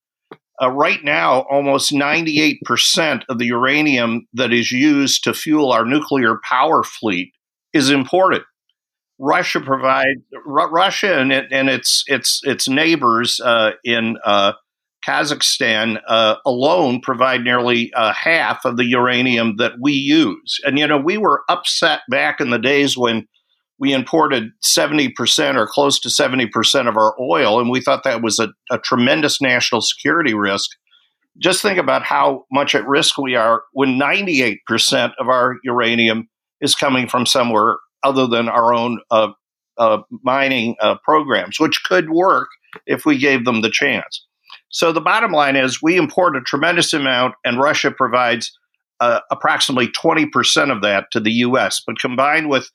Uh, 0.63 0.71
right 0.71 1.03
now, 1.03 1.47
almost 1.51 1.93
98% 1.93 3.23
of 3.31 3.39
the 3.39 3.47
uranium 3.47 4.27
that 4.35 4.53
is 4.53 4.71
used 4.71 5.25
to 5.25 5.33
fuel 5.33 5.73
our 5.73 5.87
nuclear 5.87 6.41
power 6.45 6.83
fleet 6.83 7.33
is 7.73 7.89
imported. 7.89 8.43
Russia 9.19 9.61
provides 9.61 10.21
Russia 10.45 11.19
and, 11.19 11.33
it, 11.33 11.47
and 11.51 11.69
its 11.69 12.05
its 12.07 12.41
its 12.45 12.69
neighbors 12.69 13.41
uh, 13.41 13.71
in 13.83 14.17
uh, 14.25 14.53
Kazakhstan 15.07 16.01
uh, 16.07 16.37
alone 16.45 17.01
provide 17.01 17.43
nearly 17.43 17.93
uh, 17.95 18.13
half 18.13 18.65
of 18.65 18.77
the 18.77 18.85
uranium 18.85 19.57
that 19.57 19.73
we 19.81 19.93
use. 19.93 20.61
And 20.65 20.79
you 20.79 20.87
know, 20.87 20.99
we 20.99 21.17
were 21.17 21.45
upset 21.49 22.01
back 22.11 22.41
in 22.41 22.51
the 22.51 22.59
days 22.59 22.97
when 22.97 23.27
we 23.79 23.93
imported 23.93 24.51
70% 24.65 25.57
or 25.57 25.67
close 25.67 26.01
to 26.01 26.09
70% 26.09 26.89
of 26.89 26.97
our 26.97 27.15
oil, 27.21 27.61
and 27.61 27.71
we 27.71 27.83
thought 27.83 28.05
that 28.05 28.23
was 28.23 28.39
a, 28.39 28.49
a 28.71 28.79
tremendous 28.79 29.41
national 29.41 29.83
security 29.83 30.35
risk. 30.35 30.71
Just 31.39 31.61
think 31.61 31.79
about 31.79 32.03
how 32.03 32.47
much 32.51 32.75
at 32.75 32.87
risk 32.89 33.19
we 33.19 33.35
are 33.35 33.63
when 33.73 33.99
98% 34.01 34.57
of 35.19 35.29
our 35.29 35.57
uranium 35.63 36.29
is 36.63 36.75
coming 36.75 37.07
from 37.07 37.27
somewhere 37.27 37.77
other 38.07 38.27
than 38.27 38.49
our 38.49 38.73
own 38.73 39.01
uh, 39.11 39.29
uh, 39.79 39.99
mining 40.23 40.77
uh, 40.81 40.97
programs, 41.05 41.61
which 41.61 41.83
could 41.85 42.11
work 42.11 42.49
if 42.87 43.05
we 43.05 43.19
gave 43.19 43.45
them 43.45 43.61
the 43.61 43.71
chance. 43.71 44.25
So 44.71 44.93
the 44.93 45.01
bottom 45.01 45.33
line 45.33 45.57
is 45.57 45.83
we 45.83 45.97
import 45.97 46.37
a 46.37 46.41
tremendous 46.41 46.93
amount, 46.93 47.35
and 47.45 47.59
Russia 47.59 47.91
provides 47.91 48.57
uh, 49.01 49.21
approximately 49.31 49.89
20% 49.89 50.75
of 50.75 50.83
that 50.83 51.07
to 51.13 51.21
the 51.21 51.33
U.S. 51.33 51.83
But 51.87 51.99
combined 51.99 52.49
with 52.49 52.71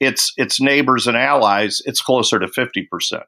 its 0.00 0.32
its 0.36 0.60
neighbors 0.60 1.06
and 1.06 1.16
allies, 1.16 1.80
it's 1.84 2.00
closer 2.00 2.38
to 2.38 2.46
50%. 2.46 3.22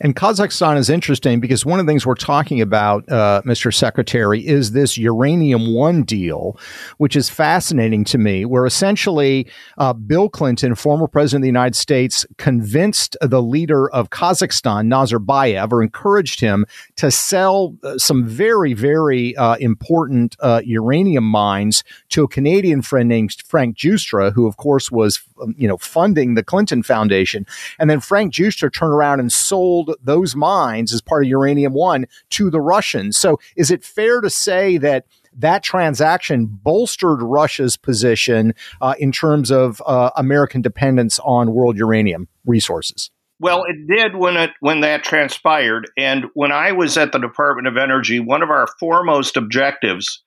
And 0.00 0.14
Kazakhstan 0.14 0.76
is 0.76 0.88
interesting 0.88 1.40
because 1.40 1.66
one 1.66 1.80
of 1.80 1.86
the 1.86 1.90
things 1.90 2.06
we're 2.06 2.14
talking 2.14 2.60
about, 2.60 3.08
uh, 3.10 3.42
Mr. 3.44 3.74
Secretary, 3.74 4.46
is 4.46 4.72
this 4.72 4.96
Uranium 4.96 5.74
One 5.74 6.02
deal, 6.02 6.58
which 6.98 7.16
is 7.16 7.28
fascinating 7.28 8.04
to 8.04 8.18
me, 8.18 8.44
where 8.44 8.66
essentially 8.66 9.46
uh, 9.78 9.92
Bill 9.92 10.28
Clinton, 10.28 10.74
former 10.74 11.08
president 11.08 11.40
of 11.40 11.42
the 11.42 11.48
United 11.48 11.76
States, 11.76 12.26
convinced 12.36 13.16
the 13.20 13.42
leader 13.42 13.90
of 13.90 14.10
Kazakhstan, 14.10 14.86
Nazarbayev, 14.86 15.72
or 15.72 15.82
encouraged 15.82 16.40
him 16.40 16.64
to 16.96 17.10
sell 17.10 17.76
uh, 17.82 17.98
some 17.98 18.26
very, 18.26 18.74
very 18.74 19.36
uh, 19.36 19.56
important 19.56 20.36
uh, 20.40 20.60
uranium 20.64 21.24
mines 21.24 21.82
to 22.10 22.24
a 22.24 22.28
Canadian 22.28 22.82
friend 22.82 23.08
named 23.08 23.36
Frank 23.46 23.76
Giustra, 23.76 24.32
who, 24.32 24.46
of 24.46 24.56
course, 24.56 24.90
was 24.90 25.20
um, 25.40 25.54
you 25.58 25.68
know 25.68 25.76
funding 25.76 26.34
the 26.34 26.42
Clinton 26.42 26.82
Foundation. 26.82 27.46
And 27.78 27.88
then 27.88 28.00
Frank 28.00 28.32
Giustra 28.32 28.72
turned 28.72 28.92
around 28.92 29.20
and 29.20 29.32
sold 29.32 29.94
those 30.02 30.34
mines 30.34 30.92
as 30.92 31.00
part 31.00 31.24
of 31.24 31.28
Uranium 31.28 31.72
One 31.72 32.06
to 32.30 32.50
the 32.50 32.60
Russians. 32.60 33.16
So 33.16 33.38
is 33.56 33.70
it 33.70 33.84
fair 33.84 34.20
to 34.20 34.30
say 34.30 34.78
that? 34.78 35.06
That 35.40 35.62
transaction 35.62 36.46
bolstered 36.46 37.22
Russia's 37.22 37.76
position 37.76 38.54
uh, 38.80 38.94
in 38.98 39.12
terms 39.12 39.52
of 39.52 39.80
uh, 39.86 40.10
American 40.16 40.62
dependence 40.62 41.20
on 41.20 41.54
world 41.54 41.76
uranium 41.76 42.26
resources. 42.44 43.12
Well, 43.40 43.64
it 43.68 43.86
did 43.86 44.16
when 44.16 44.36
it 44.36 44.50
when 44.58 44.80
that 44.80 45.04
transpired, 45.04 45.88
and 45.96 46.24
when 46.34 46.50
I 46.50 46.72
was 46.72 46.96
at 46.96 47.12
the 47.12 47.20
Department 47.20 47.68
of 47.68 47.76
Energy, 47.76 48.18
one 48.18 48.42
of 48.42 48.50
our 48.50 48.66
foremost 48.80 49.36
objectives 49.36 50.22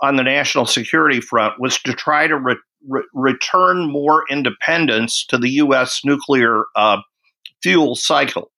on 0.00 0.16
the 0.16 0.22
national 0.22 0.66
security 0.66 1.20
front 1.20 1.60
was 1.60 1.78
to 1.80 1.92
try 1.92 2.26
to 2.26 2.36
re- 2.36 2.56
re- 2.88 3.06
return 3.14 3.90
more 3.90 4.24
independence 4.30 5.24
to 5.26 5.38
the 5.38 5.50
U.S. 5.50 6.00
nuclear 6.04 6.64
uh, 6.74 6.98
fuel 7.62 7.94
cycle 7.94 8.50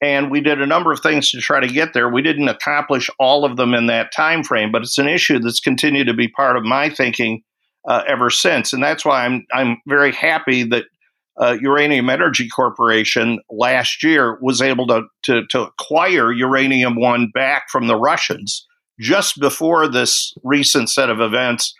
and 0.00 0.30
we 0.30 0.40
did 0.40 0.60
a 0.60 0.66
number 0.66 0.92
of 0.92 1.00
things 1.00 1.30
to 1.30 1.40
try 1.40 1.60
to 1.60 1.66
get 1.66 1.92
there. 1.92 2.08
We 2.08 2.22
didn't 2.22 2.48
accomplish 2.48 3.10
all 3.18 3.44
of 3.44 3.56
them 3.56 3.74
in 3.74 3.86
that 3.86 4.12
time 4.12 4.44
frame, 4.44 4.70
but 4.70 4.82
it's 4.82 4.98
an 4.98 5.08
issue 5.08 5.38
that's 5.38 5.60
continued 5.60 6.06
to 6.06 6.14
be 6.14 6.28
part 6.28 6.56
of 6.56 6.62
my 6.62 6.88
thinking 6.88 7.42
uh, 7.88 8.04
ever 8.06 8.30
since, 8.30 8.72
and 8.72 8.82
that's 8.82 9.04
why 9.04 9.24
I'm 9.24 9.46
I'm 9.52 9.78
very 9.86 10.12
happy 10.12 10.62
that 10.64 10.84
uh, 11.40 11.56
Uranium 11.60 12.10
Energy 12.10 12.48
Corporation 12.48 13.38
last 13.50 14.02
year 14.02 14.38
was 14.42 14.60
able 14.60 14.86
to, 14.88 15.02
to 15.24 15.46
to 15.46 15.62
acquire 15.62 16.32
Uranium 16.32 16.96
One 16.96 17.30
back 17.32 17.64
from 17.70 17.86
the 17.86 17.96
Russians 17.96 18.66
just 18.98 19.38
before 19.40 19.88
this 19.88 20.34
recent 20.42 20.90
set 20.90 21.10
of 21.10 21.20
events 21.20 21.74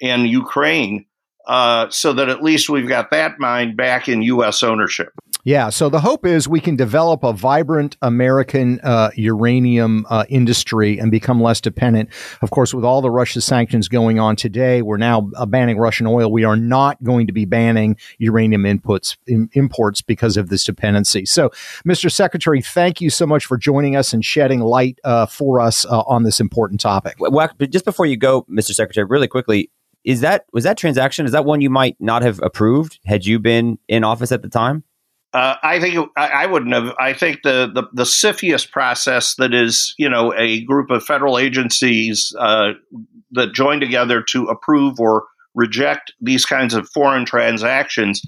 in 0.00 0.26
Ukraine, 0.26 1.06
uh, 1.46 1.88
so 1.90 2.12
that 2.12 2.28
at 2.28 2.42
least 2.42 2.68
we've 2.68 2.88
got 2.88 3.10
that 3.10 3.38
mine 3.38 3.74
back 3.76 4.08
in 4.08 4.22
U.S. 4.22 4.62
ownership. 4.62 5.12
Yeah. 5.44 5.70
So 5.70 5.88
the 5.88 6.00
hope 6.00 6.26
is 6.26 6.48
we 6.48 6.60
can 6.60 6.76
develop 6.76 7.24
a 7.24 7.32
vibrant 7.32 7.96
American 8.02 8.80
uh, 8.82 9.10
uranium 9.14 10.06
uh, 10.10 10.24
industry 10.28 10.98
and 10.98 11.10
become 11.10 11.42
less 11.42 11.60
dependent. 11.60 12.10
Of 12.42 12.50
course, 12.50 12.74
with 12.74 12.84
all 12.84 13.00
the 13.00 13.10
Russia 13.10 13.40
sanctions 13.40 13.88
going 13.88 14.18
on 14.18 14.36
today, 14.36 14.82
we're 14.82 14.98
now 14.98 15.30
uh, 15.36 15.46
banning 15.46 15.78
Russian 15.78 16.06
oil. 16.06 16.30
We 16.30 16.44
are 16.44 16.56
not 16.56 17.02
going 17.02 17.26
to 17.26 17.32
be 17.32 17.44
banning 17.44 17.96
uranium 18.18 18.64
inputs 18.64 19.16
in, 19.26 19.48
imports 19.52 20.02
because 20.02 20.36
of 20.36 20.48
this 20.48 20.64
dependency. 20.64 21.24
So, 21.24 21.50
Mr. 21.86 22.10
Secretary, 22.10 22.60
thank 22.60 23.00
you 23.00 23.10
so 23.10 23.26
much 23.26 23.46
for 23.46 23.56
joining 23.56 23.96
us 23.96 24.12
and 24.12 24.24
shedding 24.24 24.60
light 24.60 24.98
uh, 25.04 25.26
for 25.26 25.60
us 25.60 25.86
uh, 25.86 26.02
on 26.02 26.24
this 26.24 26.40
important 26.40 26.80
topic. 26.80 27.16
Well, 27.18 27.50
just 27.70 27.84
before 27.84 28.06
you 28.06 28.16
go, 28.16 28.42
Mr. 28.42 28.72
Secretary, 28.72 29.04
really 29.04 29.28
quickly, 29.28 29.70
is 30.04 30.20
that 30.22 30.46
was 30.52 30.64
that 30.64 30.78
transaction? 30.78 31.26
Is 31.26 31.32
that 31.32 31.44
one 31.44 31.60
you 31.60 31.70
might 31.70 31.96
not 32.00 32.22
have 32.22 32.40
approved 32.42 32.98
had 33.04 33.26
you 33.26 33.38
been 33.38 33.78
in 33.88 34.02
office 34.04 34.32
at 34.32 34.42
the 34.42 34.48
time? 34.48 34.84
Uh, 35.32 35.54
I 35.62 35.78
think 35.78 36.10
I, 36.16 36.28
I, 36.28 36.46
wouldn't 36.46 36.74
have. 36.74 36.92
I 36.98 37.12
think 37.12 37.42
the, 37.44 37.70
the, 37.72 37.84
the 37.92 38.02
CFIUS 38.02 38.68
process 38.68 39.36
that 39.36 39.54
is, 39.54 39.94
you 39.96 40.08
know, 40.08 40.34
a 40.36 40.64
group 40.64 40.90
of 40.90 41.04
federal 41.04 41.38
agencies 41.38 42.34
uh, 42.36 42.72
that 43.30 43.54
join 43.54 43.78
together 43.78 44.24
to 44.30 44.46
approve 44.46 44.98
or 44.98 45.26
reject 45.54 46.12
these 46.20 46.44
kinds 46.44 46.74
of 46.74 46.88
foreign 46.88 47.24
transactions 47.24 48.22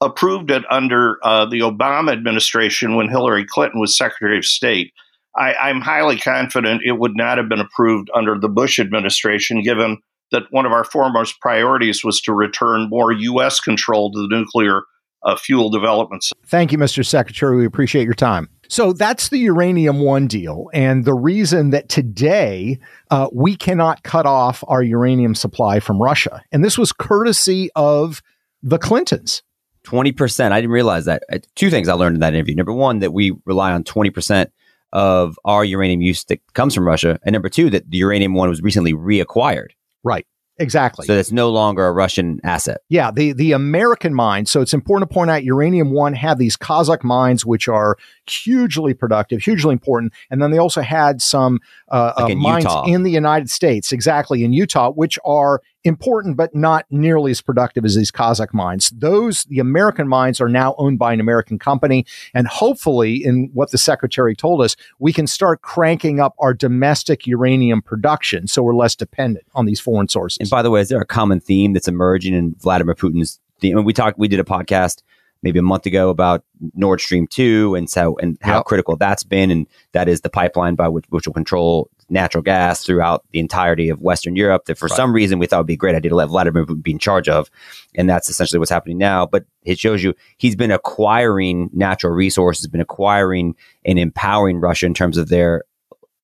approved 0.00 0.50
it 0.50 0.64
under 0.70 1.18
uh, 1.24 1.46
the 1.46 1.60
Obama 1.60 2.12
administration 2.12 2.94
when 2.94 3.08
Hillary 3.08 3.44
Clinton 3.44 3.80
was 3.80 3.96
Secretary 3.96 4.38
of 4.38 4.44
State. 4.44 4.92
I, 5.36 5.54
I'm 5.54 5.80
highly 5.80 6.18
confident 6.18 6.82
it 6.84 6.98
would 6.98 7.16
not 7.16 7.38
have 7.38 7.48
been 7.48 7.60
approved 7.60 8.08
under 8.14 8.38
the 8.38 8.48
Bush 8.48 8.78
administration, 8.78 9.62
given 9.62 9.98
that 10.30 10.44
one 10.50 10.66
of 10.66 10.72
our 10.72 10.84
foremost 10.84 11.40
priorities 11.40 12.04
was 12.04 12.20
to 12.22 12.32
return 12.32 12.88
more 12.88 13.12
U.S. 13.12 13.60
control 13.60 14.12
to 14.12 14.20
the 14.20 14.28
nuclear 14.28 14.82
uh, 15.22 15.36
fuel 15.36 15.70
developments. 15.70 16.32
Thank 16.46 16.72
you, 16.72 16.78
Mr. 16.78 17.04
Secretary. 17.04 17.56
We 17.56 17.66
appreciate 17.66 18.04
your 18.04 18.14
time. 18.14 18.48
So 18.68 18.92
that's 18.92 19.30
the 19.30 19.38
Uranium 19.38 20.00
One 20.00 20.26
deal. 20.26 20.68
And 20.74 21.04
the 21.04 21.14
reason 21.14 21.70
that 21.70 21.88
today 21.88 22.78
uh, 23.10 23.28
we 23.32 23.56
cannot 23.56 24.02
cut 24.02 24.26
off 24.26 24.62
our 24.68 24.82
uranium 24.82 25.34
supply 25.34 25.80
from 25.80 26.00
Russia. 26.00 26.42
And 26.52 26.64
this 26.64 26.76
was 26.76 26.92
courtesy 26.92 27.70
of 27.74 28.22
the 28.62 28.78
Clintons. 28.78 29.42
20%. 29.84 30.52
I 30.52 30.60
didn't 30.60 30.72
realize 30.72 31.06
that. 31.06 31.22
Two 31.54 31.70
things 31.70 31.88
I 31.88 31.94
learned 31.94 32.16
in 32.16 32.20
that 32.20 32.34
interview. 32.34 32.54
Number 32.54 32.74
one, 32.74 32.98
that 32.98 33.12
we 33.12 33.32
rely 33.46 33.72
on 33.72 33.84
20% 33.84 34.50
of 34.92 35.38
our 35.44 35.64
uranium 35.64 36.02
use 36.02 36.24
that 36.24 36.40
comes 36.52 36.74
from 36.74 36.86
Russia. 36.86 37.18
And 37.22 37.32
number 37.32 37.48
two, 37.48 37.70
that 37.70 37.90
the 37.90 37.98
Uranium 37.98 38.34
One 38.34 38.50
was 38.50 38.60
recently 38.60 38.92
reacquired. 38.92 39.68
Right. 40.04 40.26
Exactly. 40.58 41.06
So 41.06 41.14
it's 41.14 41.30
no 41.30 41.50
longer 41.50 41.86
a 41.86 41.92
Russian 41.92 42.40
asset. 42.42 42.82
Yeah, 42.88 43.10
the 43.10 43.32
the 43.32 43.52
American 43.52 44.12
mines. 44.12 44.50
So 44.50 44.60
it's 44.60 44.74
important 44.74 45.08
to 45.08 45.14
point 45.14 45.30
out 45.30 45.44
Uranium 45.44 45.92
One 45.92 46.14
had 46.14 46.38
these 46.38 46.56
Kazakh 46.56 47.04
mines, 47.04 47.46
which 47.46 47.68
are 47.68 47.96
hugely 48.28 48.92
productive, 48.92 49.42
hugely 49.42 49.72
important, 49.72 50.12
and 50.30 50.42
then 50.42 50.50
they 50.50 50.58
also 50.58 50.82
had 50.82 51.22
some 51.22 51.60
uh, 51.88 52.12
like 52.16 52.24
uh, 52.24 52.32
in 52.32 52.38
mines 52.38 52.64
Utah. 52.64 52.84
in 52.86 53.04
the 53.04 53.10
United 53.10 53.50
States, 53.50 53.92
exactly 53.92 54.42
in 54.42 54.52
Utah, 54.52 54.90
which 54.90 55.18
are 55.24 55.62
important 55.88 56.36
but 56.36 56.54
not 56.54 56.86
nearly 56.90 57.32
as 57.32 57.40
productive 57.40 57.84
as 57.84 57.96
these 57.96 58.10
Kazakh 58.10 58.54
mines. 58.54 58.90
Those, 58.90 59.44
the 59.44 59.58
American 59.58 60.06
mines, 60.06 60.40
are 60.40 60.48
now 60.48 60.74
owned 60.78 60.98
by 60.98 61.12
an 61.12 61.20
American 61.20 61.58
company. 61.58 62.06
And 62.34 62.46
hopefully, 62.46 63.24
in 63.24 63.50
what 63.52 63.70
the 63.70 63.78
secretary 63.78 64.36
told 64.36 64.62
us, 64.62 64.76
we 64.98 65.12
can 65.12 65.26
start 65.26 65.62
cranking 65.62 66.20
up 66.20 66.34
our 66.38 66.54
domestic 66.54 67.26
uranium 67.26 67.82
production 67.82 68.46
so 68.46 68.62
we're 68.62 68.74
less 68.74 68.94
dependent 68.94 69.46
on 69.54 69.66
these 69.66 69.80
foreign 69.80 70.08
sources. 70.08 70.38
And 70.40 70.50
by 70.50 70.62
the 70.62 70.70
way, 70.70 70.80
is 70.80 70.88
there 70.88 71.00
a 71.00 71.06
common 71.06 71.40
theme 71.40 71.72
that's 71.72 71.88
emerging 71.88 72.34
in 72.34 72.54
Vladimir 72.60 72.94
Putin's 72.94 73.40
theme? 73.60 73.82
We 73.84 73.92
talked, 73.92 74.18
we 74.18 74.28
did 74.28 74.40
a 74.40 74.44
podcast 74.44 75.02
maybe 75.42 75.58
a 75.58 75.62
month 75.62 75.86
ago 75.86 76.10
about 76.10 76.44
Nord 76.74 77.00
Stream 77.00 77.26
2 77.26 77.74
and 77.74 77.88
so 77.88 78.18
and 78.18 78.38
how 78.40 78.56
yep. 78.56 78.64
critical 78.64 78.96
that's 78.96 79.22
been 79.22 79.50
and 79.50 79.66
that 79.92 80.08
is 80.08 80.22
the 80.22 80.30
pipeline 80.30 80.74
by 80.74 80.88
which 80.88 81.04
which 81.10 81.26
will 81.26 81.34
control 81.34 81.90
natural 82.10 82.42
gas 82.42 82.84
throughout 82.84 83.24
the 83.32 83.38
entirety 83.40 83.88
of 83.88 84.00
Western 84.00 84.34
Europe 84.36 84.64
that 84.66 84.78
for 84.78 84.86
Right. 84.86 84.96
some 84.96 85.12
reason 85.12 85.38
we 85.38 85.46
thought 85.46 85.58
would 85.58 85.66
be 85.66 85.74
a 85.74 85.76
great 85.76 85.94
idea 85.94 86.08
to 86.10 86.14
let 86.16 86.28
Vladimir 86.28 86.64
be 86.64 86.90
in 86.92 86.98
charge 86.98 87.28
of. 87.28 87.50
And 87.94 88.08
that's 88.08 88.28
essentially 88.30 88.58
what's 88.58 88.70
happening 88.70 88.98
now. 88.98 89.26
But 89.26 89.44
it 89.64 89.78
shows 89.78 90.02
you 90.02 90.14
he's 90.38 90.56
been 90.56 90.70
acquiring 90.70 91.70
natural 91.72 92.12
resources, 92.12 92.66
been 92.66 92.80
acquiring 92.80 93.54
and 93.84 93.98
empowering 93.98 94.58
Russia 94.58 94.86
in 94.86 94.94
terms 94.94 95.16
of 95.18 95.28
their 95.28 95.64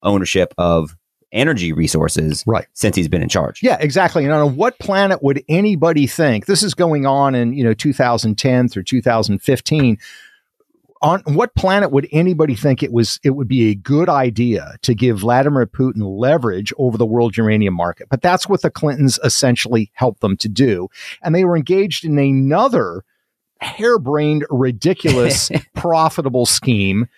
ownership 0.02 0.54
of 0.58 0.96
energy 1.32 1.72
resources 1.72 2.44
Right. 2.46 2.66
since 2.74 2.94
he's 2.94 3.08
been 3.08 3.22
in 3.22 3.28
charge. 3.28 3.60
Yeah, 3.60 3.76
exactly. 3.80 4.22
And 4.24 4.32
on 4.32 4.54
what 4.54 4.78
planet 4.78 5.20
would 5.20 5.42
anybody 5.48 6.06
think 6.06 6.46
this 6.46 6.62
is 6.62 6.74
going 6.74 7.06
on 7.06 7.34
in 7.34 7.52
you 7.54 7.64
know 7.64 7.74
2010 7.74 8.68
through 8.68 8.84
2015? 8.84 9.98
On 11.02 11.20
what 11.26 11.54
planet 11.54 11.90
would 11.90 12.08
anybody 12.12 12.54
think 12.54 12.82
it 12.82 12.92
was 12.92 13.20
it 13.22 13.30
would 13.30 13.48
be 13.48 13.70
a 13.70 13.74
good 13.74 14.08
idea 14.08 14.76
to 14.82 14.94
give 14.94 15.18
Vladimir 15.18 15.66
Putin 15.66 16.18
leverage 16.18 16.72
over 16.78 16.96
the 16.96 17.04
world 17.04 17.36
uranium 17.36 17.74
market? 17.74 18.08
But 18.08 18.22
that's 18.22 18.48
what 18.48 18.62
the 18.62 18.70
Clintons 18.70 19.18
essentially 19.22 19.90
helped 19.94 20.20
them 20.20 20.36
to 20.38 20.48
do, 20.48 20.88
and 21.22 21.34
they 21.34 21.44
were 21.44 21.56
engaged 21.56 22.04
in 22.04 22.18
another 22.18 23.04
harebrained, 23.60 24.44
ridiculous, 24.50 25.50
profitable 25.74 26.46
scheme 26.46 27.08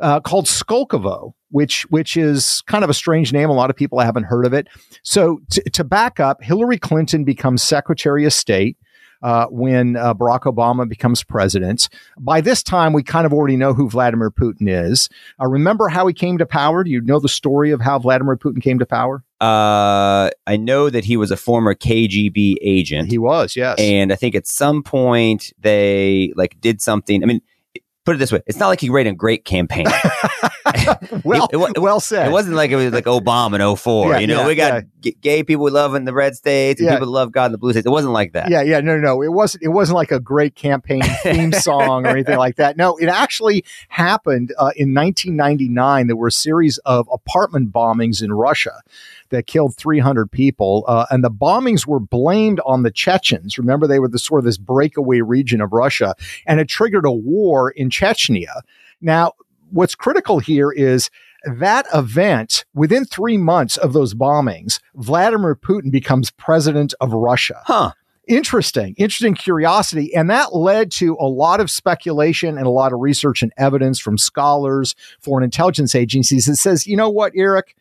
uh, 0.00 0.20
called 0.20 0.46
Skolkovo, 0.46 1.32
which 1.50 1.82
which 1.90 2.16
is 2.16 2.62
kind 2.66 2.84
of 2.84 2.90
a 2.90 2.94
strange 2.94 3.32
name. 3.32 3.48
A 3.48 3.54
lot 3.54 3.70
of 3.70 3.76
people 3.76 4.00
haven't 4.00 4.24
heard 4.24 4.44
of 4.46 4.52
it. 4.52 4.68
So 5.02 5.40
t- 5.50 5.62
to 5.62 5.84
back 5.84 6.20
up, 6.20 6.42
Hillary 6.42 6.78
Clinton 6.78 7.24
becomes 7.24 7.62
Secretary 7.62 8.24
of 8.24 8.32
State. 8.32 8.76
Uh, 9.22 9.46
when 9.46 9.96
uh, 9.96 10.14
Barack 10.14 10.42
Obama 10.42 10.88
becomes 10.88 11.22
president. 11.22 11.88
By 12.18 12.40
this 12.40 12.62
time, 12.62 12.92
we 12.92 13.02
kind 13.02 13.24
of 13.24 13.32
already 13.32 13.56
know 13.56 13.72
who 13.72 13.88
Vladimir 13.88 14.30
Putin 14.30 14.68
is. 14.68 15.08
Uh, 15.40 15.46
remember 15.46 15.88
how 15.88 16.06
he 16.06 16.14
came 16.14 16.38
to 16.38 16.46
power? 16.46 16.82
Do 16.82 16.90
you 16.90 17.00
know 17.00 17.20
the 17.20 17.28
story 17.28 17.70
of 17.70 17.80
how 17.80 17.98
Vladimir 17.98 18.36
Putin 18.36 18.60
came 18.60 18.78
to 18.80 18.86
power? 18.86 19.22
Uh, 19.40 20.30
I 20.46 20.56
know 20.56 20.88
that 20.88 21.04
he 21.04 21.16
was 21.16 21.30
a 21.30 21.36
former 21.36 21.74
KGB 21.74 22.56
agent. 22.62 23.08
He 23.10 23.18
was, 23.18 23.56
yes. 23.56 23.76
and 23.78 24.12
I 24.12 24.16
think 24.16 24.34
at 24.34 24.46
some 24.46 24.82
point 24.82 25.52
they 25.58 26.32
like 26.36 26.60
did 26.60 26.80
something. 26.80 27.22
I 27.22 27.26
mean, 27.26 27.42
put 28.04 28.16
it 28.16 28.18
this 28.18 28.32
way: 28.32 28.40
it's 28.46 28.58
not 28.58 28.68
like 28.68 28.80
he 28.80 28.90
ran 28.90 29.06
a 29.06 29.14
great 29.14 29.44
campaign. 29.44 29.86
well, 31.24 31.48
it 31.52 31.56
it- 31.76 31.78
well 31.80 32.00
said. 32.00 32.28
It 32.28 32.32
wasn't 32.32 32.56
like 32.56 32.70
it 32.70 32.76
was 32.76 32.92
like 32.92 33.04
Obama 33.04 33.70
in 33.70 33.76
04. 33.76 34.10
Yeah, 34.10 34.18
you 34.18 34.26
know, 34.26 34.40
yeah, 34.40 34.46
we 34.46 34.54
got 34.54 34.84
yeah. 35.02 35.12
gay 35.20 35.42
people 35.42 35.64
we 35.64 35.70
love 35.70 35.94
in 35.94 36.04
the 36.04 36.12
red 36.12 36.34
states 36.34 36.80
and 36.80 36.90
people 36.90 37.08
love 37.08 37.32
God 37.32 37.46
in 37.46 37.52
the 37.52 37.58
blue 37.58 37.72
states. 37.72 37.86
It 37.86 37.90
wasn't 37.90 38.12
like 38.12 38.32
that. 38.32 38.50
Yeah, 38.50 38.62
yeah, 38.62 38.80
no, 38.80 38.96
no, 38.96 39.00
no. 39.00 39.22
It 39.22 39.32
wasn't. 39.32 39.64
It 39.64 39.68
wasn't 39.68 39.96
like 39.96 40.12
a 40.12 40.20
great 40.20 40.54
campaign 40.54 41.02
theme 41.22 41.52
song 41.52 42.06
or 42.06 42.10
anything 42.10 42.38
like 42.38 42.56
that. 42.56 42.76
No, 42.76 42.96
it 42.96 43.06
actually 43.06 43.64
happened 43.88 44.52
uh, 44.58 44.72
in 44.76 44.94
1999. 44.94 46.06
There 46.06 46.16
were 46.16 46.28
a 46.28 46.32
series 46.32 46.78
of 46.78 47.08
apartment 47.12 47.72
bombings 47.72 48.22
in 48.22 48.32
Russia 48.32 48.80
that 49.32 49.46
killed 49.48 49.76
300 49.76 50.30
people, 50.30 50.84
uh, 50.86 51.06
and 51.10 51.24
the 51.24 51.30
bombings 51.30 51.86
were 51.86 52.00
blamed 52.00 52.60
on 52.64 52.84
the 52.84 52.90
Chechens. 52.92 53.58
Remember, 53.58 53.86
they 53.86 53.98
were 53.98 54.08
the 54.08 54.18
sort 54.18 54.38
of 54.38 54.44
this 54.44 54.58
breakaway 54.58 55.20
region 55.20 55.60
of 55.60 55.72
Russia, 55.72 56.14
and 56.46 56.60
it 56.60 56.68
triggered 56.68 57.04
a 57.04 57.12
war 57.12 57.70
in 57.70 57.90
Chechnya. 57.90 58.60
Now, 59.00 59.32
what's 59.70 59.96
critical 59.96 60.38
here 60.38 60.70
is 60.70 61.10
that 61.44 61.86
event, 61.92 62.64
within 62.74 63.04
three 63.04 63.36
months 63.36 63.76
of 63.76 63.92
those 63.92 64.14
bombings, 64.14 64.78
Vladimir 64.94 65.56
Putin 65.56 65.90
becomes 65.90 66.30
president 66.30 66.94
of 67.00 67.12
Russia 67.12 67.60
Huh. 67.64 67.92
interesting, 68.28 68.94
interesting 68.96 69.34
curiosity. 69.34 70.14
And 70.14 70.30
that 70.30 70.54
led 70.54 70.92
to 70.92 71.16
a 71.18 71.26
lot 71.26 71.60
of 71.60 71.68
speculation 71.70 72.56
and 72.56 72.66
a 72.66 72.70
lot 72.70 72.92
of 72.92 73.00
research 73.00 73.42
and 73.42 73.52
evidence 73.56 73.98
from 73.98 74.18
scholars, 74.18 74.94
foreign 75.20 75.42
intelligence 75.42 75.96
agencies 75.96 76.44
that 76.46 76.56
says, 76.56 76.86
you 76.86 76.96
know 76.96 77.10
what, 77.10 77.32
Eric? 77.34 77.74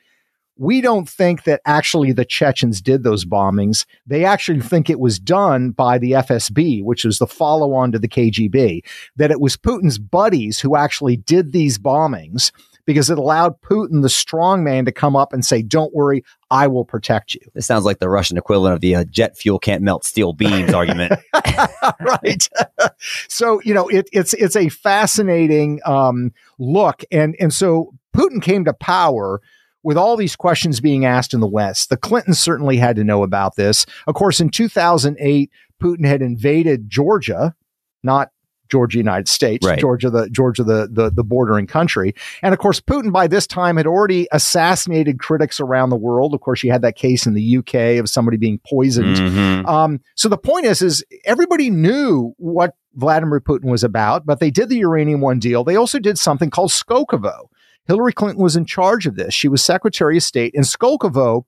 We 0.62 0.80
don't 0.80 1.10
think 1.10 1.46
that 1.46 1.60
actually 1.66 2.12
the 2.12 2.24
Chechens 2.24 2.82
did 2.82 3.02
those 3.02 3.26
bombings. 3.26 3.88
They 4.06 4.26
actually 4.26 4.62
think 4.62 4.92
it 4.92 5.00
was 5.00 5.18
done 5.18 5.72
by 5.72 5.98
the 5.98 6.12
FSB, 6.12 6.84
which 6.84 7.04
was 7.04 7.18
the 7.18 7.26
follow 7.26 7.74
on 7.74 7.92
to 7.94 7.98
the 7.98 8.08
KGB, 8.08 8.82
that 9.16 9.32
it 9.32 9.42
was 9.42 9.58
Putin's 9.58 9.98
buddies 9.98 10.60
who 10.60 10.76
actually 10.76 11.18
did 11.18 11.52
these 11.52 11.80
bombings 11.80 12.52
because 12.86 13.10
it 13.10 13.18
allowed 13.18 13.60
Putin, 13.62 14.04
the 14.04 14.08
strongman, 14.08 14.86
to 14.86 14.92
come 14.92 15.16
up 15.16 15.34
and 15.34 15.44
say, 15.44 15.64
don't 15.64 15.96
worry, 15.96 16.24
I 16.52 16.68
will 16.68 16.86
protect 16.86 17.34
you. 17.34 17.42
This 17.56 17.66
sounds 17.66 17.84
like 17.84 17.98
the 17.98 18.10
Russian 18.10 18.38
equivalent 18.38 18.76
of 18.76 18.82
the 18.82 18.98
uh, 18.98 19.04
jet 19.06 19.36
fuel 19.36 19.58
can't 19.58 19.82
melt 19.82 20.04
steel 20.04 20.32
beams 20.32 20.76
argument. 20.76 21.14
right. 22.00 22.48
so 23.28 23.60
you 23.64 23.74
know 23.74 23.88
it, 23.88 24.08
it's 24.14 24.36
it's 24.36 24.56
a 24.56 24.70
fascinating 24.70 25.80
um, 25.88 26.34
look, 26.60 27.04
and 27.12 27.36
and 27.40 27.52
so 27.52 27.96
Putin 28.16 28.44
came 28.44 28.66
to 28.66 28.74
power 28.74 29.42
with 29.84 29.98
all 29.98 30.16
these 30.16 30.36
questions 30.36 30.80
being 30.80 31.06
asked 31.06 31.34
in 31.34 31.40
the 31.40 31.48
West. 31.48 31.90
The 31.90 31.98
Clintons 31.98 32.40
certainly 32.40 32.78
had 32.78 32.96
to 32.98 33.04
know 33.04 33.24
about 33.24 33.56
this. 33.56 33.86
Of 34.08 34.16
course, 34.16 34.40
in 34.40 34.50
2008, 34.50 35.50
Putin 35.82 36.06
had 36.06 36.22
invaded 36.22 36.90
Georgia, 36.90 37.56
not 38.04 38.30
Georgia, 38.70 39.00
United 39.00 39.28
States, 39.28 39.68
Right. 39.68 39.80
Georgia, 39.80 40.10
the 40.10 40.30
Georgia, 40.30 40.64
the, 40.64 40.88
the 40.90 41.12
the 41.12 41.26
bordering 41.26 41.68
country, 41.68 42.14
and 42.42 42.54
of 42.54 42.60
course, 42.60 42.80
Putin 42.80 43.12
by 43.12 43.28
this 43.28 43.46
time 43.46 43.76
had 43.76 43.86
already 43.86 44.28
assassinated 44.32 45.20
critics 45.20 45.60
around 45.60 45.90
the 45.90 45.98
world. 45.98 46.34
Of 46.34 46.40
course, 46.40 46.64
you 46.64 46.72
had 46.72 46.82
that 46.84 46.96
case 46.96 47.26
in 47.26 47.34
the 47.34 47.58
UK 47.58 48.00
of 48.00 48.08
somebody 48.10 48.38
being 48.38 48.62
poisoned. 48.66 49.18
Mhm. 49.18 49.68
Um, 49.68 50.00
so 50.16 50.30
the 50.30 50.38
point 50.38 50.66
is, 50.68 50.82
is 50.82 51.04
everybody 51.26 51.70
knew 51.70 52.34
what 52.38 52.76
Vladimir 52.96 53.42
Putin 53.42 53.70
was 53.70 53.84
about, 53.84 54.26
but 54.26 54.40
they 54.40 54.52
did 54.52 54.70
the 54.70 54.78
uranium 54.78 55.20
one 55.20 55.40
deal. 55.40 55.66
They 55.66 55.76
also 55.76 56.00
did 56.00 56.18
something 56.18 56.50
called 56.50 56.70
Skolkovo. 56.72 57.48
Hillary 57.88 58.14
Clinton 58.14 58.42
was 58.42 58.56
in 58.56 58.66
charge 58.66 59.08
of 59.08 59.16
this. 59.16 59.34
She 59.34 59.48
was 59.48 59.64
Secretary 59.64 60.18
of 60.18 60.24
State. 60.24 60.54
In 60.54 60.64
Skolkovo, 60.64 61.44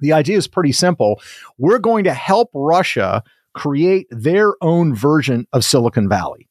the 0.00 0.12
idea 0.12 0.36
is 0.36 0.46
pretty 0.46 0.72
simple. 0.72 1.20
We're 1.58 1.78
going 1.78 2.04
to 2.04 2.14
help 2.14 2.50
Russia 2.54 3.22
create 3.54 4.06
their 4.10 4.54
own 4.60 4.94
version 4.94 5.46
of 5.52 5.64
Silicon 5.64 6.08
Valley. 6.08 6.48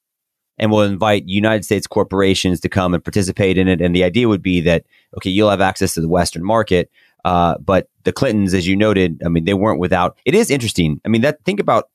and 0.58 0.72
we'll 0.72 0.82
invite 0.82 1.24
United 1.28 1.64
States 1.64 1.86
corporations 1.88 2.60
to 2.62 2.70
come 2.70 2.94
and 2.94 3.04
participate 3.04 3.58
in 3.58 3.68
it. 3.68 3.82
And 3.82 3.96
the 3.96 4.04
idea 4.04 4.28
would 4.28 4.42
be 4.42 4.62
that 4.62 4.86
okay, 5.18 5.30
you'll 5.30 5.50
have 5.50 5.62
access 5.62 5.94
to 5.96 6.02
the 6.02 6.08
Western 6.08 6.44
market, 6.44 6.90
uh, 7.26 7.58
but 7.60 7.90
the 8.04 8.14
Clintons, 8.14 8.54
as 8.54 8.68
you 8.68 8.76
noted, 8.76 9.22
I 9.26 9.30
mean, 9.30 9.46
they 9.46 9.54
weren't 9.54 9.80
without. 9.80 10.18
It 10.26 10.36
is 10.36 10.50
interesting. 10.50 11.02
I 11.06 11.10
mean, 11.10 11.22
that 11.22 11.44
think 11.44 11.60
about 11.60 11.90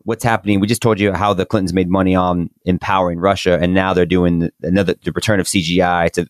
what's 0.00 0.24
happening. 0.24 0.60
We 0.60 0.66
just 0.66 0.82
told 0.82 1.00
you 1.00 1.12
how 1.12 1.34
the 1.34 1.46
Clintons 1.46 1.72
made 1.72 1.88
money 1.88 2.14
on 2.14 2.50
empowering 2.64 3.18
Russia, 3.18 3.58
and 3.60 3.74
now 3.74 3.94
they're 3.94 4.06
doing 4.06 4.50
another 4.62 4.94
the 5.02 5.12
return 5.12 5.40
of 5.40 5.46
CGI 5.46 6.10
to. 6.12 6.26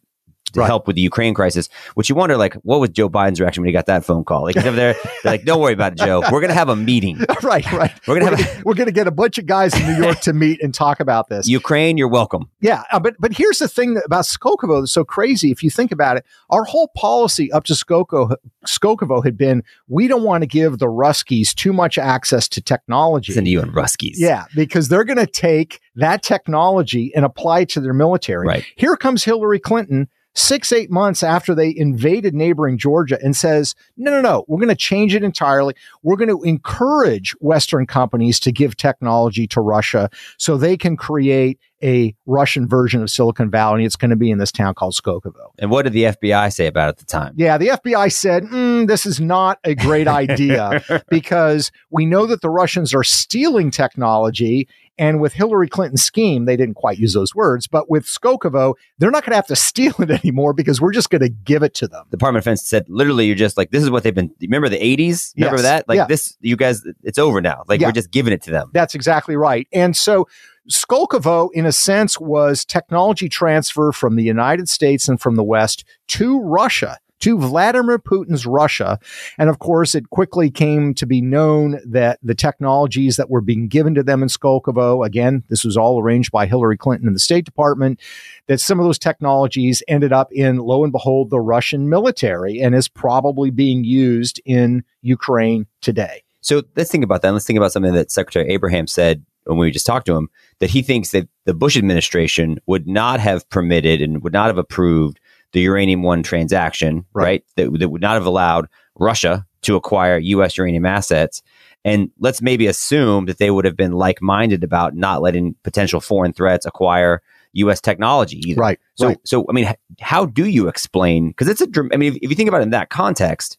To 0.52 0.60
Right. 0.60 0.66
help 0.66 0.86
with 0.86 0.94
the 0.94 1.02
Ukraine 1.02 1.34
crisis, 1.34 1.68
which 1.94 2.08
you 2.08 2.14
wonder, 2.14 2.36
like, 2.36 2.54
what 2.62 2.78
was 2.78 2.90
Joe 2.90 3.08
Biden's 3.08 3.40
reaction 3.40 3.62
when 3.62 3.68
he 3.68 3.72
got 3.72 3.86
that 3.86 4.04
phone 4.04 4.22
call? 4.24 4.42
Like, 4.44 4.54
he's 4.54 4.64
over 4.66 4.76
there, 4.76 4.92
they're 5.24 5.32
like, 5.32 5.44
"Don't 5.44 5.58
worry 5.60 5.72
about 5.72 5.92
it, 5.92 5.98
Joe. 5.98 6.22
We're 6.30 6.40
gonna 6.42 6.52
have 6.54 6.68
a 6.68 6.76
meeting. 6.76 7.18
right, 7.42 7.64
right. 7.72 7.90
We're 8.06 8.20
gonna 8.20 8.36
have 8.36 8.58
a, 8.58 8.62
We're 8.62 8.74
going 8.74 8.86
to 8.86 8.92
get 8.92 9.06
a 9.08 9.10
bunch 9.10 9.38
of 9.38 9.46
guys 9.46 9.74
in 9.74 9.84
New 9.86 10.04
York 10.04 10.20
to 10.20 10.32
meet 10.32 10.62
and 10.62 10.72
talk 10.72 11.00
about 11.00 11.28
this. 11.28 11.48
Ukraine. 11.48 11.96
You're 11.96 12.08
welcome." 12.08 12.50
Yeah, 12.60 12.82
uh, 12.92 13.00
but 13.00 13.16
but 13.18 13.32
here's 13.32 13.58
the 13.58 13.66
thing 13.68 14.00
about 14.04 14.26
Skolkovo 14.26 14.80
that's 14.82 14.92
so 14.92 15.02
crazy. 15.02 15.50
If 15.50 15.62
you 15.64 15.70
think 15.70 15.90
about 15.90 16.18
it, 16.18 16.24
our 16.50 16.62
whole 16.64 16.88
policy 16.94 17.50
up 17.50 17.64
to 17.64 17.72
Skoko, 17.72 18.36
Skolkovo 18.66 19.24
had 19.24 19.36
been 19.36 19.64
we 19.88 20.06
don't 20.08 20.22
want 20.22 20.42
to 20.42 20.46
give 20.46 20.78
the 20.78 20.86
Ruskies 20.86 21.52
too 21.54 21.72
much 21.72 21.98
access 21.98 22.46
to 22.48 22.60
technology. 22.60 23.32
Listen 23.32 23.44
to 23.44 23.50
you 23.50 23.60
and 23.60 23.72
Ruskies. 23.72 24.14
Yeah, 24.18 24.44
because 24.54 24.88
they're 24.88 25.04
going 25.04 25.18
to 25.18 25.26
take 25.26 25.80
that 25.96 26.22
technology 26.22 27.12
and 27.14 27.24
apply 27.24 27.60
it 27.60 27.68
to 27.70 27.80
their 27.80 27.94
military. 27.94 28.46
Right. 28.46 28.64
Here 28.76 28.96
comes 28.96 29.24
Hillary 29.24 29.60
Clinton. 29.60 30.08
Six, 30.36 30.72
eight 30.72 30.90
months 30.90 31.22
after 31.22 31.54
they 31.54 31.72
invaded 31.76 32.34
neighboring 32.34 32.76
Georgia 32.76 33.16
and 33.22 33.36
says, 33.36 33.76
no, 33.96 34.10
no, 34.10 34.20
no, 34.20 34.44
we're 34.48 34.58
going 34.58 34.68
to 34.68 34.74
change 34.74 35.14
it 35.14 35.22
entirely. 35.22 35.74
We're 36.02 36.16
going 36.16 36.28
to 36.28 36.42
encourage 36.42 37.36
Western 37.38 37.86
companies 37.86 38.40
to 38.40 38.50
give 38.50 38.76
technology 38.76 39.46
to 39.46 39.60
Russia 39.60 40.10
so 40.36 40.56
they 40.56 40.76
can 40.76 40.96
create 40.96 41.60
a 41.84 42.16
Russian 42.26 42.66
version 42.66 43.02
of 43.02 43.10
Silicon 43.10 43.50
Valley. 43.50 43.80
And 43.80 43.86
it's 43.86 43.94
going 43.94 44.10
to 44.10 44.16
be 44.16 44.30
in 44.30 44.38
this 44.38 44.50
town 44.50 44.74
called 44.74 44.94
Skolkovo. 44.94 45.52
And 45.58 45.70
what 45.70 45.82
did 45.82 45.92
the 45.92 46.04
FBI 46.04 46.52
say 46.52 46.66
about 46.66 46.86
it 46.86 46.88
at 46.88 46.98
the 46.98 47.04
time? 47.04 47.34
Yeah, 47.36 47.58
the 47.58 47.68
FBI 47.68 48.10
said, 48.10 48.44
mm, 48.44 48.88
this 48.88 49.04
is 49.04 49.20
not 49.20 49.58
a 49.64 49.74
great 49.74 50.08
idea 50.08 50.82
because 51.10 51.70
we 51.90 52.06
know 52.06 52.26
that 52.26 52.40
the 52.40 52.50
Russians 52.50 52.94
are 52.94 53.04
stealing 53.04 53.70
technology. 53.70 54.66
And 54.96 55.20
with 55.20 55.32
Hillary 55.32 55.68
Clinton's 55.68 56.04
scheme, 56.04 56.44
they 56.44 56.56
didn't 56.56 56.74
quite 56.74 56.98
use 56.98 57.14
those 57.14 57.34
words, 57.34 57.66
but 57.66 57.90
with 57.90 58.04
Skolkovo, 58.04 58.74
they're 58.98 59.10
not 59.10 59.24
going 59.24 59.32
to 59.32 59.36
have 59.36 59.46
to 59.48 59.56
steal 59.70 59.94
it 59.98 60.10
anymore 60.10 60.52
because 60.52 60.80
we're 60.80 60.92
just 60.92 61.10
going 61.10 61.22
to 61.22 61.28
give 61.28 61.62
it 61.62 61.74
to 61.74 61.88
them. 61.88 62.04
The 62.10 62.16
Department 62.16 62.38
of 62.42 62.44
Defense 62.44 62.66
said 62.66 62.86
literally, 62.88 63.26
you're 63.26 63.34
just 63.34 63.56
like, 63.56 63.70
this 63.70 63.82
is 63.82 63.90
what 63.90 64.04
they've 64.04 64.14
been. 64.14 64.30
Remember 64.40 64.68
the 64.68 64.78
80s? 64.78 65.32
Remember 65.36 65.56
Yes. 65.56 65.62
that? 65.62 65.88
Like 65.88 65.96
Yeah. 65.96 66.06
this, 66.06 66.36
you 66.40 66.56
guys, 66.56 66.82
it's 67.02 67.18
over 67.18 67.40
now. 67.40 67.64
Like 67.66 67.80
Yeah. 67.80 67.88
we're 67.88 67.92
just 67.92 68.10
giving 68.10 68.32
it 68.32 68.42
to 68.42 68.50
them. 68.50 68.70
That's 68.72 68.94
exactly 68.94 69.36
right. 69.36 69.66
And 69.72 69.96
so 69.96 70.28
Skolkovo, 70.70 71.50
in 71.52 71.66
a 71.66 71.72
sense, 71.72 72.18
was 72.18 72.64
technology 72.64 73.28
transfer 73.28 73.92
from 73.92 74.16
the 74.16 74.22
United 74.22 74.68
States 74.68 75.08
and 75.08 75.20
from 75.20 75.36
the 75.36 75.42
West 75.42 75.84
to 76.08 76.40
Russia 76.40 76.98
to 77.24 77.38
Vladimir 77.38 77.98
Putin's 77.98 78.44
Russia. 78.44 78.98
And 79.38 79.48
of 79.48 79.58
course, 79.58 79.94
it 79.94 80.10
quickly 80.10 80.50
came 80.50 80.92
to 80.92 81.06
be 81.06 81.22
known 81.22 81.80
that 81.86 82.18
the 82.22 82.34
technologies 82.34 83.16
that 83.16 83.30
were 83.30 83.40
being 83.40 83.66
given 83.66 83.94
to 83.94 84.02
them 84.02 84.22
in 84.22 84.28
Skolkovo, 84.28 85.06
again, 85.06 85.42
this 85.48 85.64
was 85.64 85.74
all 85.74 86.02
arranged 86.02 86.30
by 86.30 86.44
Hillary 86.44 86.76
Clinton 86.76 87.08
and 87.08 87.16
the 87.16 87.20
State 87.20 87.46
Department, 87.46 87.98
that 88.46 88.60
some 88.60 88.78
of 88.78 88.84
those 88.84 88.98
technologies 88.98 89.82
ended 89.88 90.12
up 90.12 90.30
in, 90.32 90.58
lo 90.58 90.84
and 90.84 90.92
behold, 90.92 91.30
the 91.30 91.40
Russian 91.40 91.88
military 91.88 92.60
and 92.60 92.74
is 92.74 92.88
probably 92.88 93.48
being 93.50 93.84
used 93.84 94.38
in 94.44 94.84
Ukraine 95.00 95.66
today. 95.80 96.22
So 96.42 96.62
let's 96.76 96.90
think 96.90 97.04
about 97.04 97.22
that. 97.22 97.32
Let's 97.32 97.46
think 97.46 97.56
about 97.56 97.72
something 97.72 97.94
that 97.94 98.10
Secretary 98.10 98.50
Abraham 98.50 98.86
said 98.86 99.24
when 99.44 99.56
we 99.56 99.70
just 99.70 99.86
talked 99.86 100.04
to 100.06 100.14
him 100.14 100.28
that 100.58 100.68
he 100.68 100.82
thinks 100.82 101.12
that 101.12 101.26
the 101.46 101.54
Bush 101.54 101.78
administration 101.78 102.58
would 102.66 102.86
not 102.86 103.18
have 103.18 103.48
permitted 103.48 104.02
and 104.02 104.22
would 104.22 104.34
not 104.34 104.48
have 104.48 104.58
approved 104.58 105.20
the 105.54 105.60
uranium 105.60 106.02
one 106.02 106.22
transaction, 106.22 107.06
right? 107.14 107.24
right? 107.24 107.44
That, 107.56 107.78
that 107.78 107.88
would 107.88 108.02
not 108.02 108.14
have 108.14 108.26
allowed 108.26 108.68
Russia 108.96 109.46
to 109.62 109.76
acquire 109.76 110.18
U.S. 110.18 110.58
uranium 110.58 110.84
assets. 110.84 111.42
And 111.84 112.10
let's 112.18 112.42
maybe 112.42 112.66
assume 112.66 113.26
that 113.26 113.38
they 113.38 113.50
would 113.50 113.64
have 113.64 113.76
been 113.76 113.92
like 113.92 114.20
minded 114.20 114.64
about 114.64 114.94
not 114.94 115.22
letting 115.22 115.54
potential 115.62 116.00
foreign 116.00 116.32
threats 116.32 116.66
acquire 116.66 117.22
U.S. 117.54 117.80
technology 117.80 118.42
either. 118.46 118.60
Right. 118.60 118.78
So, 118.96 119.08
right. 119.08 119.18
so 119.24 119.46
I 119.48 119.52
mean, 119.52 119.72
how 120.00 120.26
do 120.26 120.46
you 120.46 120.68
explain? 120.68 121.28
Because 121.28 121.48
it's 121.48 121.60
a, 121.62 121.68
I 121.92 121.96
mean, 121.96 122.14
if, 122.14 122.18
if 122.22 122.30
you 122.30 122.36
think 122.36 122.48
about 122.48 122.60
it 122.60 122.64
in 122.64 122.70
that 122.70 122.90
context, 122.90 123.58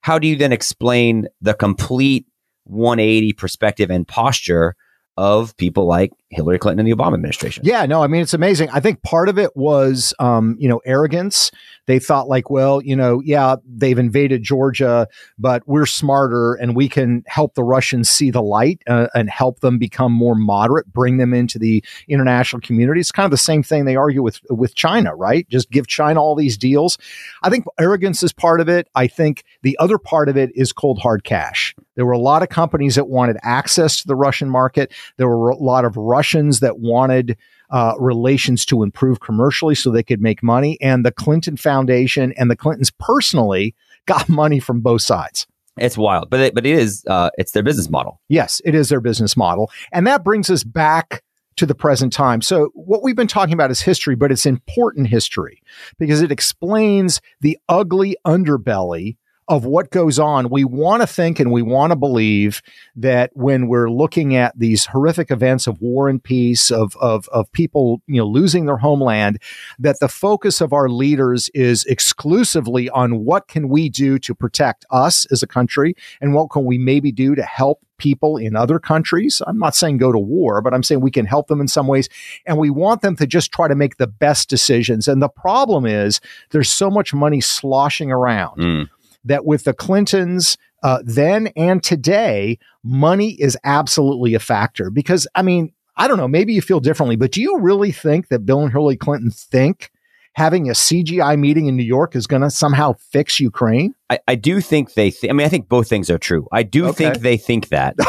how 0.00 0.18
do 0.18 0.26
you 0.26 0.36
then 0.36 0.52
explain 0.52 1.28
the 1.40 1.54
complete 1.54 2.26
180 2.64 3.32
perspective 3.34 3.90
and 3.90 4.06
posture 4.06 4.74
of 5.16 5.56
people 5.56 5.86
like 5.86 6.12
Hillary 6.30 6.58
Clinton 6.58 6.84
and 6.84 6.88
the 6.88 6.96
Obama 6.96 7.14
administration. 7.14 7.62
Yeah, 7.64 7.86
no, 7.86 8.02
I 8.02 8.08
mean 8.08 8.20
it's 8.20 8.34
amazing. 8.34 8.68
I 8.70 8.80
think 8.80 9.02
part 9.02 9.28
of 9.28 9.38
it 9.38 9.56
was, 9.56 10.12
um, 10.18 10.56
you 10.58 10.68
know, 10.68 10.80
arrogance. 10.84 11.52
They 11.86 12.00
thought 12.00 12.26
like, 12.26 12.50
well, 12.50 12.82
you 12.82 12.96
know, 12.96 13.22
yeah, 13.24 13.56
they've 13.64 13.98
invaded 13.98 14.42
Georgia, 14.42 15.06
but 15.38 15.62
we're 15.66 15.86
smarter 15.86 16.54
and 16.54 16.74
we 16.74 16.88
can 16.88 17.22
help 17.28 17.54
the 17.54 17.62
Russians 17.62 18.10
see 18.10 18.32
the 18.32 18.42
light 18.42 18.82
uh, 18.88 19.06
and 19.14 19.30
help 19.30 19.60
them 19.60 19.78
become 19.78 20.10
more 20.10 20.34
moderate, 20.34 20.92
bring 20.92 21.18
them 21.18 21.32
into 21.32 21.60
the 21.60 21.84
international 22.08 22.60
community. 22.60 22.98
It's 22.98 23.12
kind 23.12 23.24
of 23.24 23.30
the 23.30 23.36
same 23.36 23.62
thing 23.62 23.84
they 23.84 23.94
argue 23.94 24.22
with 24.22 24.40
with 24.50 24.74
China, 24.74 25.14
right? 25.14 25.48
Just 25.48 25.70
give 25.70 25.86
China 25.86 26.20
all 26.20 26.34
these 26.34 26.56
deals. 26.56 26.98
I 27.44 27.50
think 27.50 27.66
arrogance 27.78 28.24
is 28.24 28.32
part 28.32 28.60
of 28.60 28.68
it. 28.68 28.88
I 28.96 29.06
think 29.06 29.44
the 29.62 29.78
other 29.78 29.98
part 29.98 30.28
of 30.28 30.36
it 30.36 30.50
is 30.56 30.72
cold 30.72 30.98
hard 30.98 31.22
cash. 31.22 31.72
There 31.94 32.04
were 32.04 32.12
a 32.12 32.18
lot 32.18 32.42
of 32.42 32.50
companies 32.50 32.94
that 32.96 33.08
wanted 33.08 33.38
access 33.42 34.00
to 34.00 34.06
the 34.06 34.16
Russian 34.16 34.50
market. 34.50 34.92
There 35.16 35.28
were 35.28 35.50
a 35.50 35.56
lot 35.56 35.84
of 35.84 35.96
Russians 36.16 36.60
that 36.60 36.78
wanted 36.78 37.36
uh, 37.68 37.92
relations 37.98 38.64
to 38.66 38.82
improve 38.82 39.20
commercially 39.20 39.74
so 39.74 39.90
they 39.90 40.02
could 40.02 40.22
make 40.22 40.42
money. 40.42 40.78
And 40.80 41.04
the 41.04 41.12
Clinton 41.12 41.56
Foundation 41.58 42.32
and 42.38 42.50
the 42.50 42.56
Clintons 42.56 42.90
personally 42.90 43.74
got 44.06 44.28
money 44.42 44.58
from 44.60 44.80
both 44.80 45.02
sides. 45.02 45.46
It's 45.78 45.98
wild, 45.98 46.30
but 46.30 46.40
it, 46.40 46.54
but 46.54 46.64
it 46.64 46.78
is 46.78 47.04
uh, 47.06 47.28
it's 47.36 47.52
their 47.52 47.62
business 47.62 47.90
model. 47.90 48.18
Yes, 48.28 48.62
it 48.64 48.74
is 48.74 48.88
their 48.88 49.02
business 49.02 49.36
model, 49.36 49.70
and 49.92 50.06
that 50.06 50.24
brings 50.24 50.48
us 50.48 50.64
back 50.64 51.22
to 51.56 51.66
the 51.66 51.74
present 51.74 52.14
time. 52.14 52.40
So 52.40 52.70
what 52.72 53.02
we've 53.02 53.16
been 53.16 53.26
talking 53.26 53.52
about 53.52 53.70
is 53.70 53.82
history, 53.82 54.14
but 54.14 54.32
it's 54.32 54.46
important 54.46 55.08
history 55.08 55.62
because 55.98 56.22
it 56.22 56.32
explains 56.32 57.20
the 57.42 57.58
ugly 57.68 58.16
underbelly 58.26 59.16
of 59.48 59.64
what 59.64 59.90
goes 59.90 60.18
on, 60.18 60.48
we 60.48 60.64
want 60.64 61.02
to 61.02 61.06
think 61.06 61.38
and 61.38 61.52
we 61.52 61.62
want 61.62 61.92
to 61.92 61.96
believe 61.96 62.62
that 62.96 63.30
when 63.34 63.68
we're 63.68 63.90
looking 63.90 64.34
at 64.34 64.58
these 64.58 64.86
horrific 64.86 65.30
events 65.30 65.66
of 65.66 65.80
war 65.80 66.08
and 66.08 66.22
peace, 66.22 66.70
of, 66.70 66.96
of, 66.96 67.28
of 67.28 67.50
people, 67.52 68.02
you 68.06 68.16
know, 68.16 68.26
losing 68.26 68.66
their 68.66 68.78
homeland, 68.78 69.40
that 69.78 70.00
the 70.00 70.08
focus 70.08 70.60
of 70.60 70.72
our 70.72 70.88
leaders 70.88 71.48
is 71.54 71.84
exclusively 71.84 72.90
on 72.90 73.24
what 73.24 73.46
can 73.46 73.68
we 73.68 73.88
do 73.88 74.18
to 74.18 74.34
protect 74.34 74.84
us 74.90 75.26
as 75.30 75.42
a 75.42 75.46
country 75.46 75.94
and 76.20 76.34
what 76.34 76.50
can 76.50 76.64
we 76.64 76.76
maybe 76.76 77.12
do 77.12 77.34
to 77.34 77.42
help 77.42 77.80
people 77.98 78.36
in 78.36 78.54
other 78.56 78.78
countries. 78.78 79.40
I'm 79.46 79.58
not 79.58 79.74
saying 79.74 79.96
go 79.96 80.12
to 80.12 80.18
war, 80.18 80.60
but 80.60 80.74
I'm 80.74 80.82
saying 80.82 81.00
we 81.00 81.10
can 81.10 81.24
help 81.24 81.46
them 81.46 81.62
in 81.62 81.68
some 81.68 81.86
ways. 81.86 82.10
And 82.44 82.58
we 82.58 82.68
want 82.68 83.00
them 83.00 83.16
to 83.16 83.26
just 83.26 83.52
try 83.52 83.68
to 83.68 83.74
make 83.74 83.96
the 83.96 84.06
best 84.06 84.50
decisions. 84.50 85.08
And 85.08 85.22
the 85.22 85.30
problem 85.30 85.86
is 85.86 86.20
there's 86.50 86.70
so 86.70 86.90
much 86.90 87.14
money 87.14 87.40
sloshing 87.40 88.10
around. 88.10 88.58
Mm 88.58 88.88
that 89.26 89.44
with 89.44 89.64
the 89.64 89.74
Clintons 89.74 90.56
uh, 90.82 91.02
then 91.04 91.48
and 91.56 91.82
today, 91.82 92.58
money 92.82 93.32
is 93.40 93.56
absolutely 93.64 94.34
a 94.34 94.38
factor. 94.38 94.90
Because, 94.90 95.26
I 95.34 95.42
mean, 95.42 95.72
I 95.96 96.08
don't 96.08 96.16
know, 96.16 96.28
maybe 96.28 96.52
you 96.52 96.62
feel 96.62 96.80
differently, 96.80 97.16
but 97.16 97.32
do 97.32 97.40
you 97.40 97.58
really 97.58 97.92
think 97.92 98.28
that 98.28 98.40
Bill 98.40 98.62
and 98.62 98.72
Hillary 98.72 98.96
Clinton 98.96 99.30
think 99.30 99.90
having 100.34 100.68
a 100.68 100.72
CGI 100.72 101.38
meeting 101.38 101.66
in 101.66 101.76
New 101.76 101.82
York 101.82 102.14
is 102.14 102.26
going 102.26 102.42
to 102.42 102.50
somehow 102.50 102.92
fix 103.10 103.40
Ukraine? 103.40 103.94
I, 104.10 104.18
I 104.28 104.34
do 104.34 104.60
think 104.60 104.94
they, 104.94 105.10
th- 105.10 105.30
I 105.30 105.32
mean, 105.32 105.46
I 105.46 105.48
think 105.48 105.68
both 105.68 105.88
things 105.88 106.10
are 106.10 106.18
true. 106.18 106.46
I 106.52 106.62
do 106.62 106.86
okay. 106.88 107.10
think 107.10 107.22
they 107.22 107.36
think 107.36 107.68
that. 107.68 107.96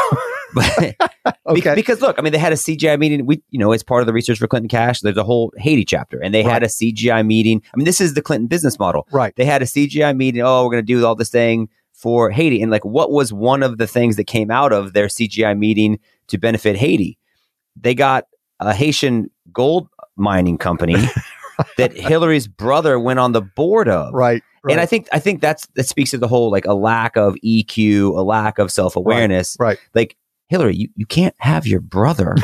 okay. 1.46 1.74
Because 1.74 2.00
look, 2.00 2.18
I 2.18 2.22
mean, 2.22 2.32
they 2.32 2.38
had 2.38 2.52
a 2.52 2.56
CGI 2.56 2.98
meeting. 2.98 3.26
We, 3.26 3.42
you 3.50 3.58
know, 3.58 3.72
it's 3.72 3.82
part 3.82 4.00
of 4.00 4.06
the 4.06 4.12
research 4.12 4.38
for 4.38 4.46
Clinton 4.46 4.68
Cash. 4.68 5.00
There's 5.00 5.16
a 5.16 5.24
whole 5.24 5.52
Haiti 5.56 5.84
chapter, 5.84 6.18
and 6.20 6.34
they 6.34 6.42
right. 6.42 6.52
had 6.52 6.62
a 6.62 6.66
CGI 6.66 7.26
meeting. 7.26 7.62
I 7.72 7.76
mean, 7.76 7.84
this 7.84 8.00
is 8.00 8.14
the 8.14 8.22
Clinton 8.22 8.46
business 8.46 8.78
model, 8.78 9.06
right? 9.10 9.34
They 9.36 9.44
had 9.44 9.62
a 9.62 9.66
CGI 9.66 10.16
meeting. 10.16 10.42
Oh, 10.42 10.64
we're 10.64 10.72
going 10.72 10.86
to 10.86 10.92
do 10.92 11.04
all 11.04 11.14
this 11.14 11.30
thing 11.30 11.68
for 11.92 12.30
Haiti, 12.30 12.62
and 12.62 12.70
like, 12.70 12.84
what 12.84 13.10
was 13.10 13.32
one 13.32 13.62
of 13.62 13.78
the 13.78 13.86
things 13.86 14.16
that 14.16 14.24
came 14.24 14.50
out 14.50 14.72
of 14.72 14.92
their 14.92 15.06
CGI 15.06 15.58
meeting 15.58 15.98
to 16.28 16.38
benefit 16.38 16.76
Haiti? 16.76 17.18
They 17.76 17.94
got 17.94 18.24
a 18.60 18.74
Haitian 18.74 19.30
gold 19.52 19.88
mining 20.16 20.58
company 20.58 20.96
that 21.76 21.92
Hillary's 21.92 22.46
brother 22.46 22.98
went 22.98 23.18
on 23.18 23.32
the 23.32 23.42
board 23.42 23.88
of, 23.88 24.14
right? 24.14 24.42
Right. 24.62 24.72
And 24.72 24.80
I 24.80 24.86
think 24.86 25.08
I 25.12 25.18
think 25.18 25.40
that's 25.40 25.66
that 25.74 25.86
speaks 25.86 26.10
to 26.10 26.18
the 26.18 26.28
whole 26.28 26.50
like 26.50 26.66
a 26.66 26.74
lack 26.74 27.16
of 27.16 27.36
EQ, 27.44 28.16
a 28.18 28.22
lack 28.22 28.58
of 28.58 28.72
self 28.72 28.96
awareness. 28.96 29.56
Right, 29.58 29.68
right. 29.68 29.78
Like 29.94 30.16
Hillary, 30.48 30.76
you, 30.76 30.88
you 30.94 31.06
can't 31.06 31.34
have 31.38 31.66
your 31.66 31.80
brother 31.80 32.34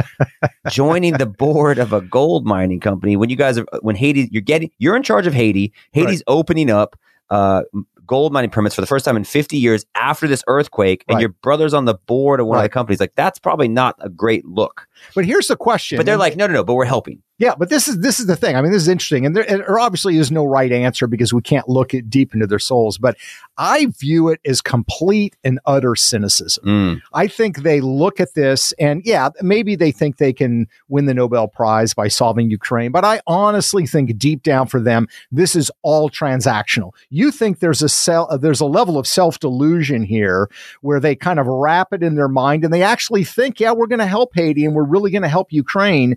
joining 0.70 1.14
the 1.14 1.26
board 1.26 1.78
of 1.78 1.92
a 1.92 2.00
gold 2.00 2.46
mining 2.46 2.80
company 2.80 3.16
when 3.16 3.30
you 3.30 3.36
guys 3.36 3.58
are 3.58 3.66
when 3.80 3.96
Haiti 3.96 4.28
you're 4.30 4.42
getting 4.42 4.70
you're 4.78 4.96
in 4.96 5.02
charge 5.02 5.26
of 5.26 5.34
Haiti. 5.34 5.72
Haiti's 5.92 6.22
right. 6.26 6.34
opening 6.34 6.70
up 6.70 6.96
uh, 7.30 7.62
gold 8.06 8.32
mining 8.32 8.50
permits 8.50 8.74
for 8.74 8.80
the 8.80 8.86
first 8.86 9.04
time 9.04 9.16
in 9.16 9.24
50 9.24 9.56
years 9.56 9.84
after 9.94 10.28
this 10.28 10.44
earthquake, 10.46 11.04
and 11.08 11.16
right. 11.16 11.20
your 11.22 11.30
brother's 11.30 11.74
on 11.74 11.84
the 11.84 11.94
board 11.94 12.40
of 12.40 12.46
one 12.46 12.56
right. 12.56 12.64
of 12.64 12.70
the 12.70 12.74
companies. 12.74 13.00
Like 13.00 13.14
that's 13.14 13.38
probably 13.38 13.68
not 13.68 13.96
a 14.00 14.08
great 14.08 14.44
look. 14.44 14.86
But 15.14 15.24
here's 15.24 15.48
the 15.48 15.56
question. 15.56 15.96
But 15.96 16.06
they're 16.06 16.16
like, 16.16 16.36
no, 16.36 16.46
no, 16.46 16.52
no. 16.52 16.64
But 16.64 16.74
we're 16.74 16.84
helping. 16.84 17.22
Yeah, 17.42 17.56
but 17.58 17.70
this 17.70 17.88
is 17.88 17.98
this 17.98 18.20
is 18.20 18.26
the 18.26 18.36
thing. 18.36 18.54
I 18.54 18.62
mean, 18.62 18.70
this 18.70 18.82
is 18.82 18.88
interesting, 18.88 19.26
and 19.26 19.34
there, 19.34 19.42
there 19.42 19.80
obviously 19.80 20.16
is 20.16 20.30
no 20.30 20.44
right 20.44 20.70
answer 20.70 21.08
because 21.08 21.34
we 21.34 21.42
can't 21.42 21.68
look 21.68 21.90
deep 22.08 22.34
into 22.34 22.46
their 22.46 22.60
souls. 22.60 22.98
But 22.98 23.16
I 23.58 23.86
view 23.98 24.28
it 24.28 24.38
as 24.46 24.60
complete 24.60 25.34
and 25.42 25.58
utter 25.66 25.96
cynicism. 25.96 26.64
Mm. 26.64 27.02
I 27.12 27.26
think 27.26 27.64
they 27.64 27.80
look 27.80 28.20
at 28.20 28.34
this, 28.34 28.70
and 28.78 29.02
yeah, 29.04 29.30
maybe 29.40 29.74
they 29.74 29.90
think 29.90 30.18
they 30.18 30.32
can 30.32 30.68
win 30.86 31.06
the 31.06 31.14
Nobel 31.14 31.48
Prize 31.48 31.94
by 31.94 32.06
solving 32.06 32.48
Ukraine. 32.48 32.92
But 32.92 33.04
I 33.04 33.20
honestly 33.26 33.88
think 33.88 34.16
deep 34.18 34.44
down 34.44 34.68
for 34.68 34.78
them, 34.78 35.08
this 35.32 35.56
is 35.56 35.68
all 35.82 36.08
transactional. 36.08 36.92
You 37.10 37.32
think 37.32 37.58
there's 37.58 37.82
a 37.82 37.88
cell, 37.88 38.28
uh, 38.30 38.36
there's 38.36 38.60
a 38.60 38.66
level 38.66 38.96
of 38.98 39.04
self 39.08 39.40
delusion 39.40 40.04
here 40.04 40.48
where 40.80 41.00
they 41.00 41.16
kind 41.16 41.40
of 41.40 41.48
wrap 41.48 41.92
it 41.92 42.04
in 42.04 42.14
their 42.14 42.28
mind, 42.28 42.62
and 42.62 42.72
they 42.72 42.84
actually 42.84 43.24
think, 43.24 43.58
yeah, 43.58 43.72
we're 43.72 43.88
going 43.88 43.98
to 43.98 44.06
help 44.06 44.30
Haiti, 44.32 44.64
and 44.64 44.76
we're 44.76 44.84
really 44.84 45.10
going 45.10 45.22
to 45.22 45.28
help 45.28 45.52
Ukraine 45.52 46.16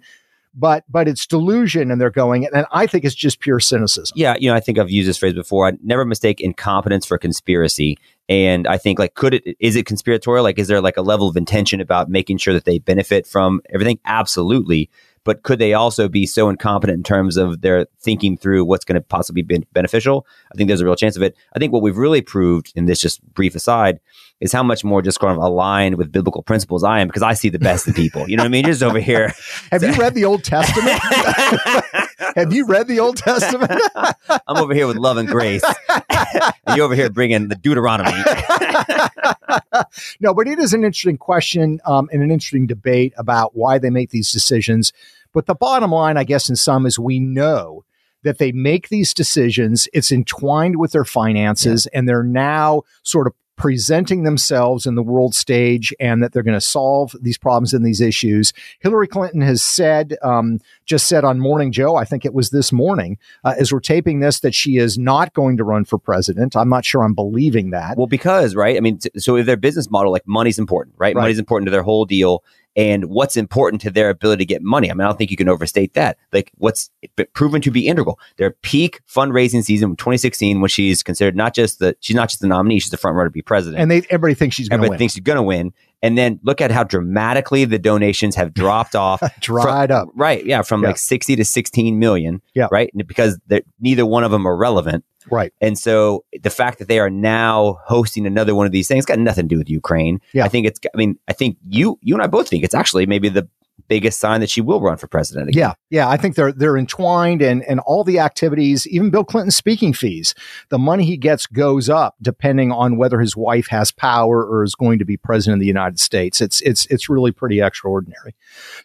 but 0.56 0.84
but 0.90 1.08
it's 1.08 1.26
delusion 1.28 1.92
and 1.92 2.00
they're 2.00 2.10
going 2.10 2.48
and 2.54 2.66
i 2.72 2.88
think 2.88 3.04
it's 3.04 3.16
just 3.16 3.40
pure 3.40 3.60
cynicism. 3.60 4.14
Yeah 4.16 4.36
you 4.40 4.50
know 4.50 4.56
i 4.56 4.60
think 4.60 4.80
i've 4.80 4.90
used 4.90 5.10
this 5.10 5.18
phrase 5.18 5.34
before. 5.34 5.68
I 5.68 5.74
never 5.84 6.06
mistake 6.06 6.42
incompetence 6.42 7.06
for 7.06 7.18
conspiracy 7.18 7.98
and 8.28 8.68
i 8.68 8.78
think 8.78 9.00
like 9.00 9.14
could 9.14 9.36
it 9.36 9.58
is 9.60 9.76
it 9.76 9.86
conspiratorial 9.86 10.44
like 10.44 10.60
is 10.60 10.68
there 10.68 10.82
like 10.82 10.98
a 10.98 11.02
level 11.02 11.28
of 11.28 11.38
intention 11.38 11.80
about 11.80 12.10
making 12.10 12.38
sure 12.38 12.54
that 12.54 12.66
they 12.66 12.80
benefit 12.80 13.26
from 13.28 13.62
everything 13.70 14.00
absolutely 14.06 14.90
but 15.26 15.42
could 15.42 15.60
they 15.60 15.74
also 15.74 16.08
be 16.08 16.26
so 16.26 16.50
incompetent 16.50 16.98
in 16.98 17.04
terms 17.04 17.36
of 17.36 17.62
their 17.62 17.88
thinking 18.00 18.38
through 18.38 18.64
what's 18.64 18.86
going 18.86 18.94
to 18.94 19.02
possibly 19.02 19.42
be 19.42 19.66
beneficial? 19.74 20.26
I 20.54 20.56
think 20.56 20.68
there's 20.68 20.82
a 20.82 20.86
real 20.86 20.96
chance 20.96 21.18
of 21.18 21.24
it. 21.24 21.36
I 21.54 21.60
think 21.60 21.74
what 21.74 21.82
we've 21.82 21.98
really 21.98 22.22
proved 22.22 22.72
in 22.76 22.86
this 22.86 23.02
just 23.02 23.22
brief 23.34 23.56
aside 23.56 24.00
is 24.40 24.54
how 24.54 24.62
much 24.62 24.84
more 24.84 25.02
just 25.02 25.20
kind 25.20 25.36
of 25.36 25.44
aligned 25.44 25.96
with 25.96 26.12
biblical 26.12 26.44
principles 26.44 26.84
I 26.84 27.00
am 27.00 27.08
because 27.08 27.24
I 27.24 27.34
see 27.34 27.50
the 27.50 27.60
best 27.60 27.88
in 27.88 27.94
people. 27.96 28.30
You 28.30 28.38
know 28.38 28.44
what 28.44 28.50
I 28.50 28.52
mean? 28.52 28.66
Just 28.66 28.84
over 28.84 29.00
here. 29.00 29.34
Have 29.72 29.82
you 29.82 29.94
read 29.94 30.14
the 30.14 30.26
Old 30.26 30.44
Testament? 30.44 31.02
Have 32.18 32.54
you 32.54 32.66
read 32.66 32.88
the 32.88 33.00
Old 33.00 33.18
Testament? 33.18 33.82
I'm 33.96 34.58
over 34.58 34.74
here 34.74 34.88
with 34.88 34.98
love 34.98 35.18
and 35.18 35.28
grace. 35.28 35.64
and 35.90 36.76
you're 36.76 36.86
over 36.86 36.96
here 36.96 37.10
bringing 37.10 37.48
the 37.48 37.56
Deuteronomy. 37.56 38.12
no, 40.20 40.34
but 40.34 40.48
it 40.48 40.60
is 40.60 40.74
an 40.74 40.84
interesting 40.84 41.18
question 41.18 41.80
um, 41.86 42.10
and 42.12 42.22
an 42.24 42.32
interesting 42.32 42.68
debate 42.68 43.14
about 43.18 43.56
why 43.56 43.78
they 43.78 43.90
make 43.90 44.12
these 44.12 44.32
decisions. 44.32 44.94
But 45.34 45.46
the 45.46 45.56
bottom 45.56 45.92
line, 45.92 46.18
I 46.18 46.24
guess, 46.24 46.50
in 46.50 46.56
some 46.56 46.86
is 46.86 46.98
we 46.98 47.20
know 47.20 47.84
that 48.24 48.38
they 48.38 48.52
make 48.52 48.90
these 48.90 49.14
decisions. 49.14 49.88
It's 49.94 50.12
entwined 50.12 50.78
with 50.78 50.92
their 50.92 51.06
finances, 51.06 51.88
yeah. 51.92 52.00
and 52.00 52.10
they're 52.10 52.24
now 52.24 52.84
sort 53.04 53.28
of 53.28 53.34
presenting 53.58 54.24
themselves 54.24 54.86
in 54.86 54.96
the 54.96 55.04
world 55.04 55.34
stage 55.34 55.94
and 56.00 56.22
that 56.22 56.34
they're 56.34 56.44
going 56.44 56.54
to 56.54 56.62
solve 56.62 57.16
these 57.22 57.38
problems 57.38 57.74
and 57.74 57.86
these 57.86 58.02
issues. 58.02 58.54
Hillary 58.80 59.08
Clinton 59.08 59.42
has 59.42 59.64
said, 59.64 60.18
um, 60.22 60.60
just 60.86 61.08
said 61.08 61.24
on 61.24 61.40
Morning 61.40 61.72
Joe, 61.72 61.96
I 61.96 62.06
think 62.06 62.26
it 62.26 62.34
was 62.34 62.50
this 62.50 62.72
morning, 62.72 63.18
uh, 63.44 63.56
as 63.58 63.72
we're 63.72 63.80
taping 63.80 64.20
this, 64.20 64.42
that 64.42 64.54
she 64.54 64.78
is 64.78 64.98
not 64.98 65.34
going 65.34 65.58
to 65.58 65.64
run 65.64 65.86
for 65.86 65.98
president. 65.98 66.56
I'm 66.56 66.70
not 66.70 66.86
sure 66.86 67.04
I'm 67.04 67.16
believing 67.16 67.70
that. 67.72 67.98
Well, 67.98 68.08
because, 68.08 68.56
right? 68.56 68.78
I 68.78 68.80
mean, 68.80 68.98
t- 68.98 69.10
so 69.18 69.38
if 69.38 69.46
their 69.46 69.58
business 69.58 69.90
model, 69.90 70.12
like 70.12 70.28
money's 70.28 70.60
important, 70.60 70.96
right? 70.98 71.16
Right. 71.16 71.22
Money's 71.22 71.40
important 71.40 71.68
to 71.68 71.72
their 71.72 71.84
whole 71.84 72.06
deal. 72.06 72.44
And 72.76 73.06
what's 73.06 73.38
important 73.38 73.82
to 73.84 73.92
their 73.92 74.10
ability 74.10 74.42
to 74.42 74.46
get 74.46 74.62
money? 74.62 74.92
I 74.92 74.94
mean, 74.94 75.02
I 75.02 75.06
don't 75.06 75.18
think 75.18 75.32
you 75.32 75.38
can 75.38 75.48
overstate 75.48 75.94
that. 75.94 76.18
Like, 76.34 76.52
what's 76.58 76.90
proven 77.34 77.62
to 77.62 77.72
be 77.72 77.88
integral? 77.88 78.20
Their 78.38 78.52
peak 78.52 79.02
fundraising 79.08 79.64
season, 79.64 79.96
2016, 79.96 80.60
when 80.60 80.68
she's 80.70 81.02
considered 81.02 81.36
not 81.36 81.54
just 81.56 81.80
the 81.80 81.96
she's 82.02 82.16
not 82.16 82.30
just 82.30 82.42
the 82.42 82.48
nominee, 82.48 82.80
she's 82.80 82.92
the 82.92 82.98
front 82.98 83.16
runner 83.16 83.30
to 83.30 83.34
be 83.34 83.42
president. 83.42 83.82
And 83.82 83.90
they 83.90 84.02
everybody 84.10 84.34
thinks 84.34 84.56
she's 84.56 84.68
going 84.68 84.80
to 84.80 84.86
Everybody 84.86 84.90
win. 84.92 85.00
thinks 85.00 85.14
she's 85.14 85.24
going 85.24 85.38
to 85.38 85.44
win. 85.44 85.74
And 86.02 86.18
then 86.18 86.40
look 86.44 86.62
at 86.62 86.72
how 86.72 86.84
dramatically 86.84 87.66
the 87.66 87.80
donations 87.80 88.36
have 88.36 88.54
dropped 88.54 88.96
off. 88.96 89.22
Dried 89.40 89.90
from- 89.90 89.98
up. 89.98 90.10
Right. 90.14 90.46
Yeah. 90.46 90.62
From 90.62 90.82
Yeah. 90.84 90.90
like 90.90 90.98
60 90.98 91.36
to 91.38 91.46
16 91.46 91.98
million. 92.00 92.42
Yeah. 92.54 92.68
Right. 92.72 92.92
Because 93.08 93.40
neither 93.80 94.06
one 94.06 94.24
of 94.24 94.32
them 94.32 94.46
are 94.48 94.56
relevant. 94.56 95.04
Right. 95.32 95.52
And 95.60 95.78
so 95.78 96.24
the 96.44 96.52
fact 96.52 96.78
that 96.80 96.88
they 96.88 97.00
are 97.00 97.10
now 97.10 97.80
hosting 97.86 98.28
another 98.28 98.54
one 98.54 98.68
of 98.68 98.72
these 98.72 98.88
things 98.88 99.06
got 99.06 99.18
nothing 99.18 99.48
to 99.50 99.56
do 99.56 99.58
with 99.58 99.70
Ukraine. 99.70 100.20
Yeah. 100.34 100.46
I 100.46 100.50
think 100.50 100.68
it's, 100.68 100.80
I 100.94 100.98
mean, 100.98 101.18
I 101.28 101.34
think 101.34 101.58
you, 101.68 101.98
you 102.04 102.14
and 102.14 102.22
I 102.22 102.28
both 102.28 102.48
think 102.48 102.64
it's 102.64 102.76
actually 102.76 103.08
maybe 103.08 103.30
the 103.30 103.48
biggest 103.88 104.20
sign 104.20 104.42
that 104.42 104.50
she 104.50 104.62
will 104.62 104.82
run 104.82 104.98
for 104.98 105.08
president 105.08 105.50
again. 105.50 105.60
Yeah, 105.60 105.74
yeah, 105.90 106.10
I 106.10 106.18
think 106.18 106.36
they're 106.36 106.52
they're 106.52 106.78
entwined, 106.78 107.42
and 107.42 107.64
and 107.64 107.80
all 107.82 108.04
the 108.04 108.20
activities, 108.20 108.88
even 108.88 109.10
Bill 109.10 109.24
Clinton's 109.24 109.56
speaking 109.56 109.94
fees, 109.94 110.34
the 110.70 110.80
money 110.80 111.06
he 111.06 111.18
gets 111.18 111.46
goes 111.46 111.90
up 111.90 112.16
depending 112.22 112.72
on 112.72 112.98
whether 112.98 113.20
his 113.20 113.36
wife 113.36 113.68
has 113.68 113.92
power 113.92 114.46
or 114.46 114.64
is 114.64 114.76
going 114.76 115.00
to 115.00 115.06
be 115.06 115.18
president 115.18 115.56
of 115.56 115.62
the 115.62 115.68
United 115.68 116.00
States. 116.00 116.42
It's 116.42 116.62
it's 116.62 116.86
it's 116.88 117.10
really 117.10 117.32
pretty 117.32 117.62
extraordinary. 117.62 118.36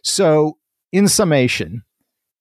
So, 0.03 0.59
in 0.93 1.09
summation, 1.09 1.85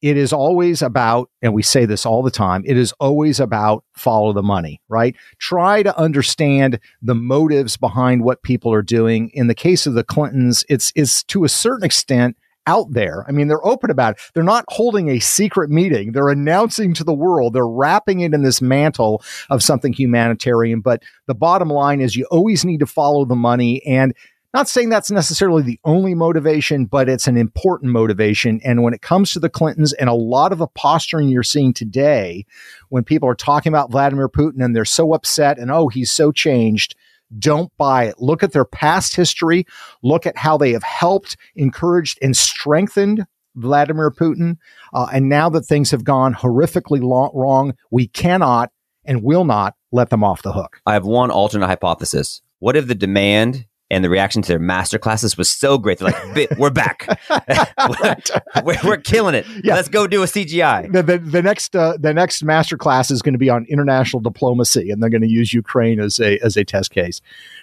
it 0.01 0.17
is 0.17 0.31
always 0.31 0.81
about, 0.81 1.29
and 1.41 1.53
we 1.53 1.61
say 1.61 1.85
this 1.85 2.05
all 2.05 2.23
the 2.23 2.31
time, 2.31 2.63
it 2.65 2.77
is 2.77 2.93
always 2.99 3.39
about 3.39 3.83
follow 3.93 4.33
the 4.33 4.43
money, 4.43 4.81
right? 4.87 5.15
Try 5.39 5.83
to 5.83 5.97
understand 5.97 6.79
the 7.01 7.15
motives 7.15 7.77
behind 7.77 8.23
what 8.23 8.43
people 8.43 8.73
are 8.73 8.81
doing. 8.81 9.29
In 9.33 9.47
the 9.47 9.55
case 9.55 9.85
of 9.85 9.93
the 9.93 10.03
Clintons, 10.03 10.63
it's 10.69 10.91
it's 10.95 11.23
to 11.25 11.43
a 11.43 11.49
certain 11.49 11.85
extent 11.85 12.37
out 12.67 12.91
there. 12.91 13.25
I 13.27 13.31
mean, 13.31 13.47
they're 13.47 13.65
open 13.65 13.89
about 13.89 14.13
it. 14.13 14.21
They're 14.33 14.43
not 14.43 14.65
holding 14.69 15.09
a 15.09 15.19
secret 15.19 15.71
meeting. 15.71 16.11
They're 16.11 16.29
announcing 16.29 16.93
to 16.95 17.03
the 17.03 17.13
world. 17.13 17.53
They're 17.53 17.67
wrapping 17.67 18.19
it 18.19 18.33
in 18.33 18.43
this 18.43 18.61
mantle 18.61 19.23
of 19.49 19.63
something 19.63 19.91
humanitarian. 19.91 20.81
But 20.81 21.01
the 21.25 21.33
bottom 21.33 21.69
line 21.69 21.99
is 21.99 22.15
you 22.15 22.25
always 22.29 22.63
need 22.63 22.81
to 22.81 22.85
follow 22.85 23.25
the 23.25 23.35
money. 23.35 23.83
And 23.87 24.13
not 24.53 24.67
saying 24.67 24.89
that's 24.89 25.11
necessarily 25.11 25.61
the 25.61 25.79
only 25.83 26.15
motivation, 26.15 26.85
but 26.85 27.07
it's 27.07 27.27
an 27.27 27.37
important 27.37 27.91
motivation. 27.91 28.59
And 28.63 28.81
when 28.81 28.93
it 28.93 29.01
comes 29.01 29.31
to 29.31 29.39
the 29.39 29.49
Clintons 29.49 29.93
and 29.93 30.09
a 30.09 30.13
lot 30.13 30.51
of 30.51 30.57
the 30.57 30.67
posturing 30.67 31.29
you're 31.29 31.43
seeing 31.43 31.73
today, 31.73 32.45
when 32.89 33.03
people 33.03 33.29
are 33.29 33.35
talking 33.35 33.71
about 33.71 33.91
Vladimir 33.91 34.27
Putin 34.27 34.63
and 34.63 34.75
they're 34.75 34.85
so 34.85 35.13
upset 35.13 35.59
and, 35.59 35.69
oh, 35.69 35.87
he's 35.87 36.11
so 36.11 36.31
changed, 36.31 36.95
don't 37.37 37.71
buy 37.77 38.05
it. 38.05 38.15
Look 38.17 38.41
at 38.41 38.53
their 38.53 38.65
past 38.65 39.15
history. 39.15 39.67
Look 40.01 40.25
at 40.25 40.37
how 40.37 40.57
they 40.57 40.71
have 40.71 40.83
helped, 40.83 41.37
encouraged, 41.55 42.17
and 42.21 42.35
strengthened 42.35 43.27
Vladimir 43.55 44.09
Putin. 44.09 44.57
Uh, 44.93 45.07
and 45.13 45.29
now 45.29 45.49
that 45.49 45.63
things 45.63 45.91
have 45.91 46.03
gone 46.03 46.33
horrifically 46.33 47.01
lo- 47.01 47.31
wrong, 47.35 47.75
we 47.91 48.07
cannot 48.07 48.71
and 49.05 49.23
will 49.23 49.45
not 49.45 49.75
let 49.91 50.09
them 50.09 50.23
off 50.23 50.41
the 50.41 50.53
hook. 50.53 50.81
I 50.87 50.93
have 50.93 51.05
one 51.05 51.29
alternate 51.29 51.67
hypothesis. 51.67 52.41
What 52.57 52.75
if 52.75 52.87
the 52.87 52.95
demand 52.95 53.65
and 53.91 54.03
the 54.03 54.09
reaction 54.09 54.41
to 54.41 54.47
their 54.47 54.59
master 54.59 54.99
classes 54.99 55.37
was 55.37 55.49
so 55.49 55.77
great? 55.77 55.99
They're 55.99 56.09
like, 56.09 56.35
"Bi- 56.35 56.55
we're 56.57 56.69
back. 56.69 57.07
we're, 58.63 58.77
we're 58.83 58.97
killing 58.97 59.35
it. 59.35 59.45
Yeah. 59.63 59.75
Let's 59.75 59.89
go 59.89 60.07
do 60.07 60.23
a 60.23 60.25
CGI. 60.25 60.91
The, 60.91 61.03
the, 61.03 61.17
the 61.17 61.41
next 61.41 61.75
uh, 61.75 61.97
the 61.99 62.13
next 62.13 62.43
master 62.43 62.77
class 62.77 63.11
is 63.11 63.21
going 63.21 63.33
to 63.33 63.39
be 63.39 63.49
on 63.49 63.65
international 63.69 64.21
diplomacy, 64.21 64.89
and 64.89 65.01
they're 65.01 65.09
going 65.09 65.21
to 65.21 65.29
use 65.29 65.53
Ukraine 65.53 65.99
as 65.99 66.19
a 66.19 66.37
as 66.39 66.57
a 66.57 66.63
test 66.63 66.91
case. 66.91 67.21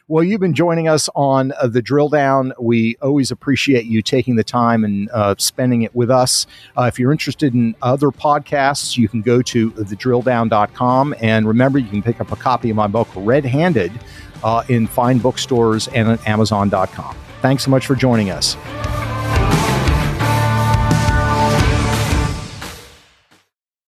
Well, 0.09 0.23
you've 0.23 0.41
been 0.41 0.55
joining 0.55 0.87
us 0.87 1.09
on 1.17 1.53
uh, 1.61 1.67
the 1.67 1.83
drill 1.83 2.09
down. 2.09 2.53
We 2.61 2.97
always 3.03 3.33
appreciate 3.33 3.87
you 3.87 4.03
taking 4.03 4.37
the 4.37 4.45
time 4.45 4.85
and 4.85 5.11
uh, 5.11 5.35
spending 5.39 5.83
it 5.83 5.97
with 5.97 6.13
us. 6.13 6.47
Uh, 6.79 6.85
if 6.85 7.01
you're 7.01 7.11
interested 7.11 7.55
in 7.55 7.75
other 7.83 8.09
podcasts, 8.09 8.97
you 8.97 9.09
can 9.09 9.21
go 9.21 9.43
to 9.43 9.73
thedrilldown.com. 9.73 11.15
And 11.21 11.49
remember, 11.49 11.81
you 11.81 11.89
can 11.89 12.05
pick 12.05 12.21
up 12.21 12.31
a 12.31 12.37
copy 12.37 12.71
of 12.71 12.77
my 12.77 12.87
book, 12.87 13.09
Red 13.17 13.45
Handed, 13.45 13.91
uh, 14.43 14.65
in 14.69 14.87
fine 14.87 15.19
bookstores 15.19 15.89
and 15.89 16.09
at 16.09 16.27
Amazon.com. 16.27 17.17
Thanks 17.43 17.65
so 17.65 17.71
much 17.71 17.87
for 17.87 17.95
joining 17.95 18.31
us. 18.31 18.57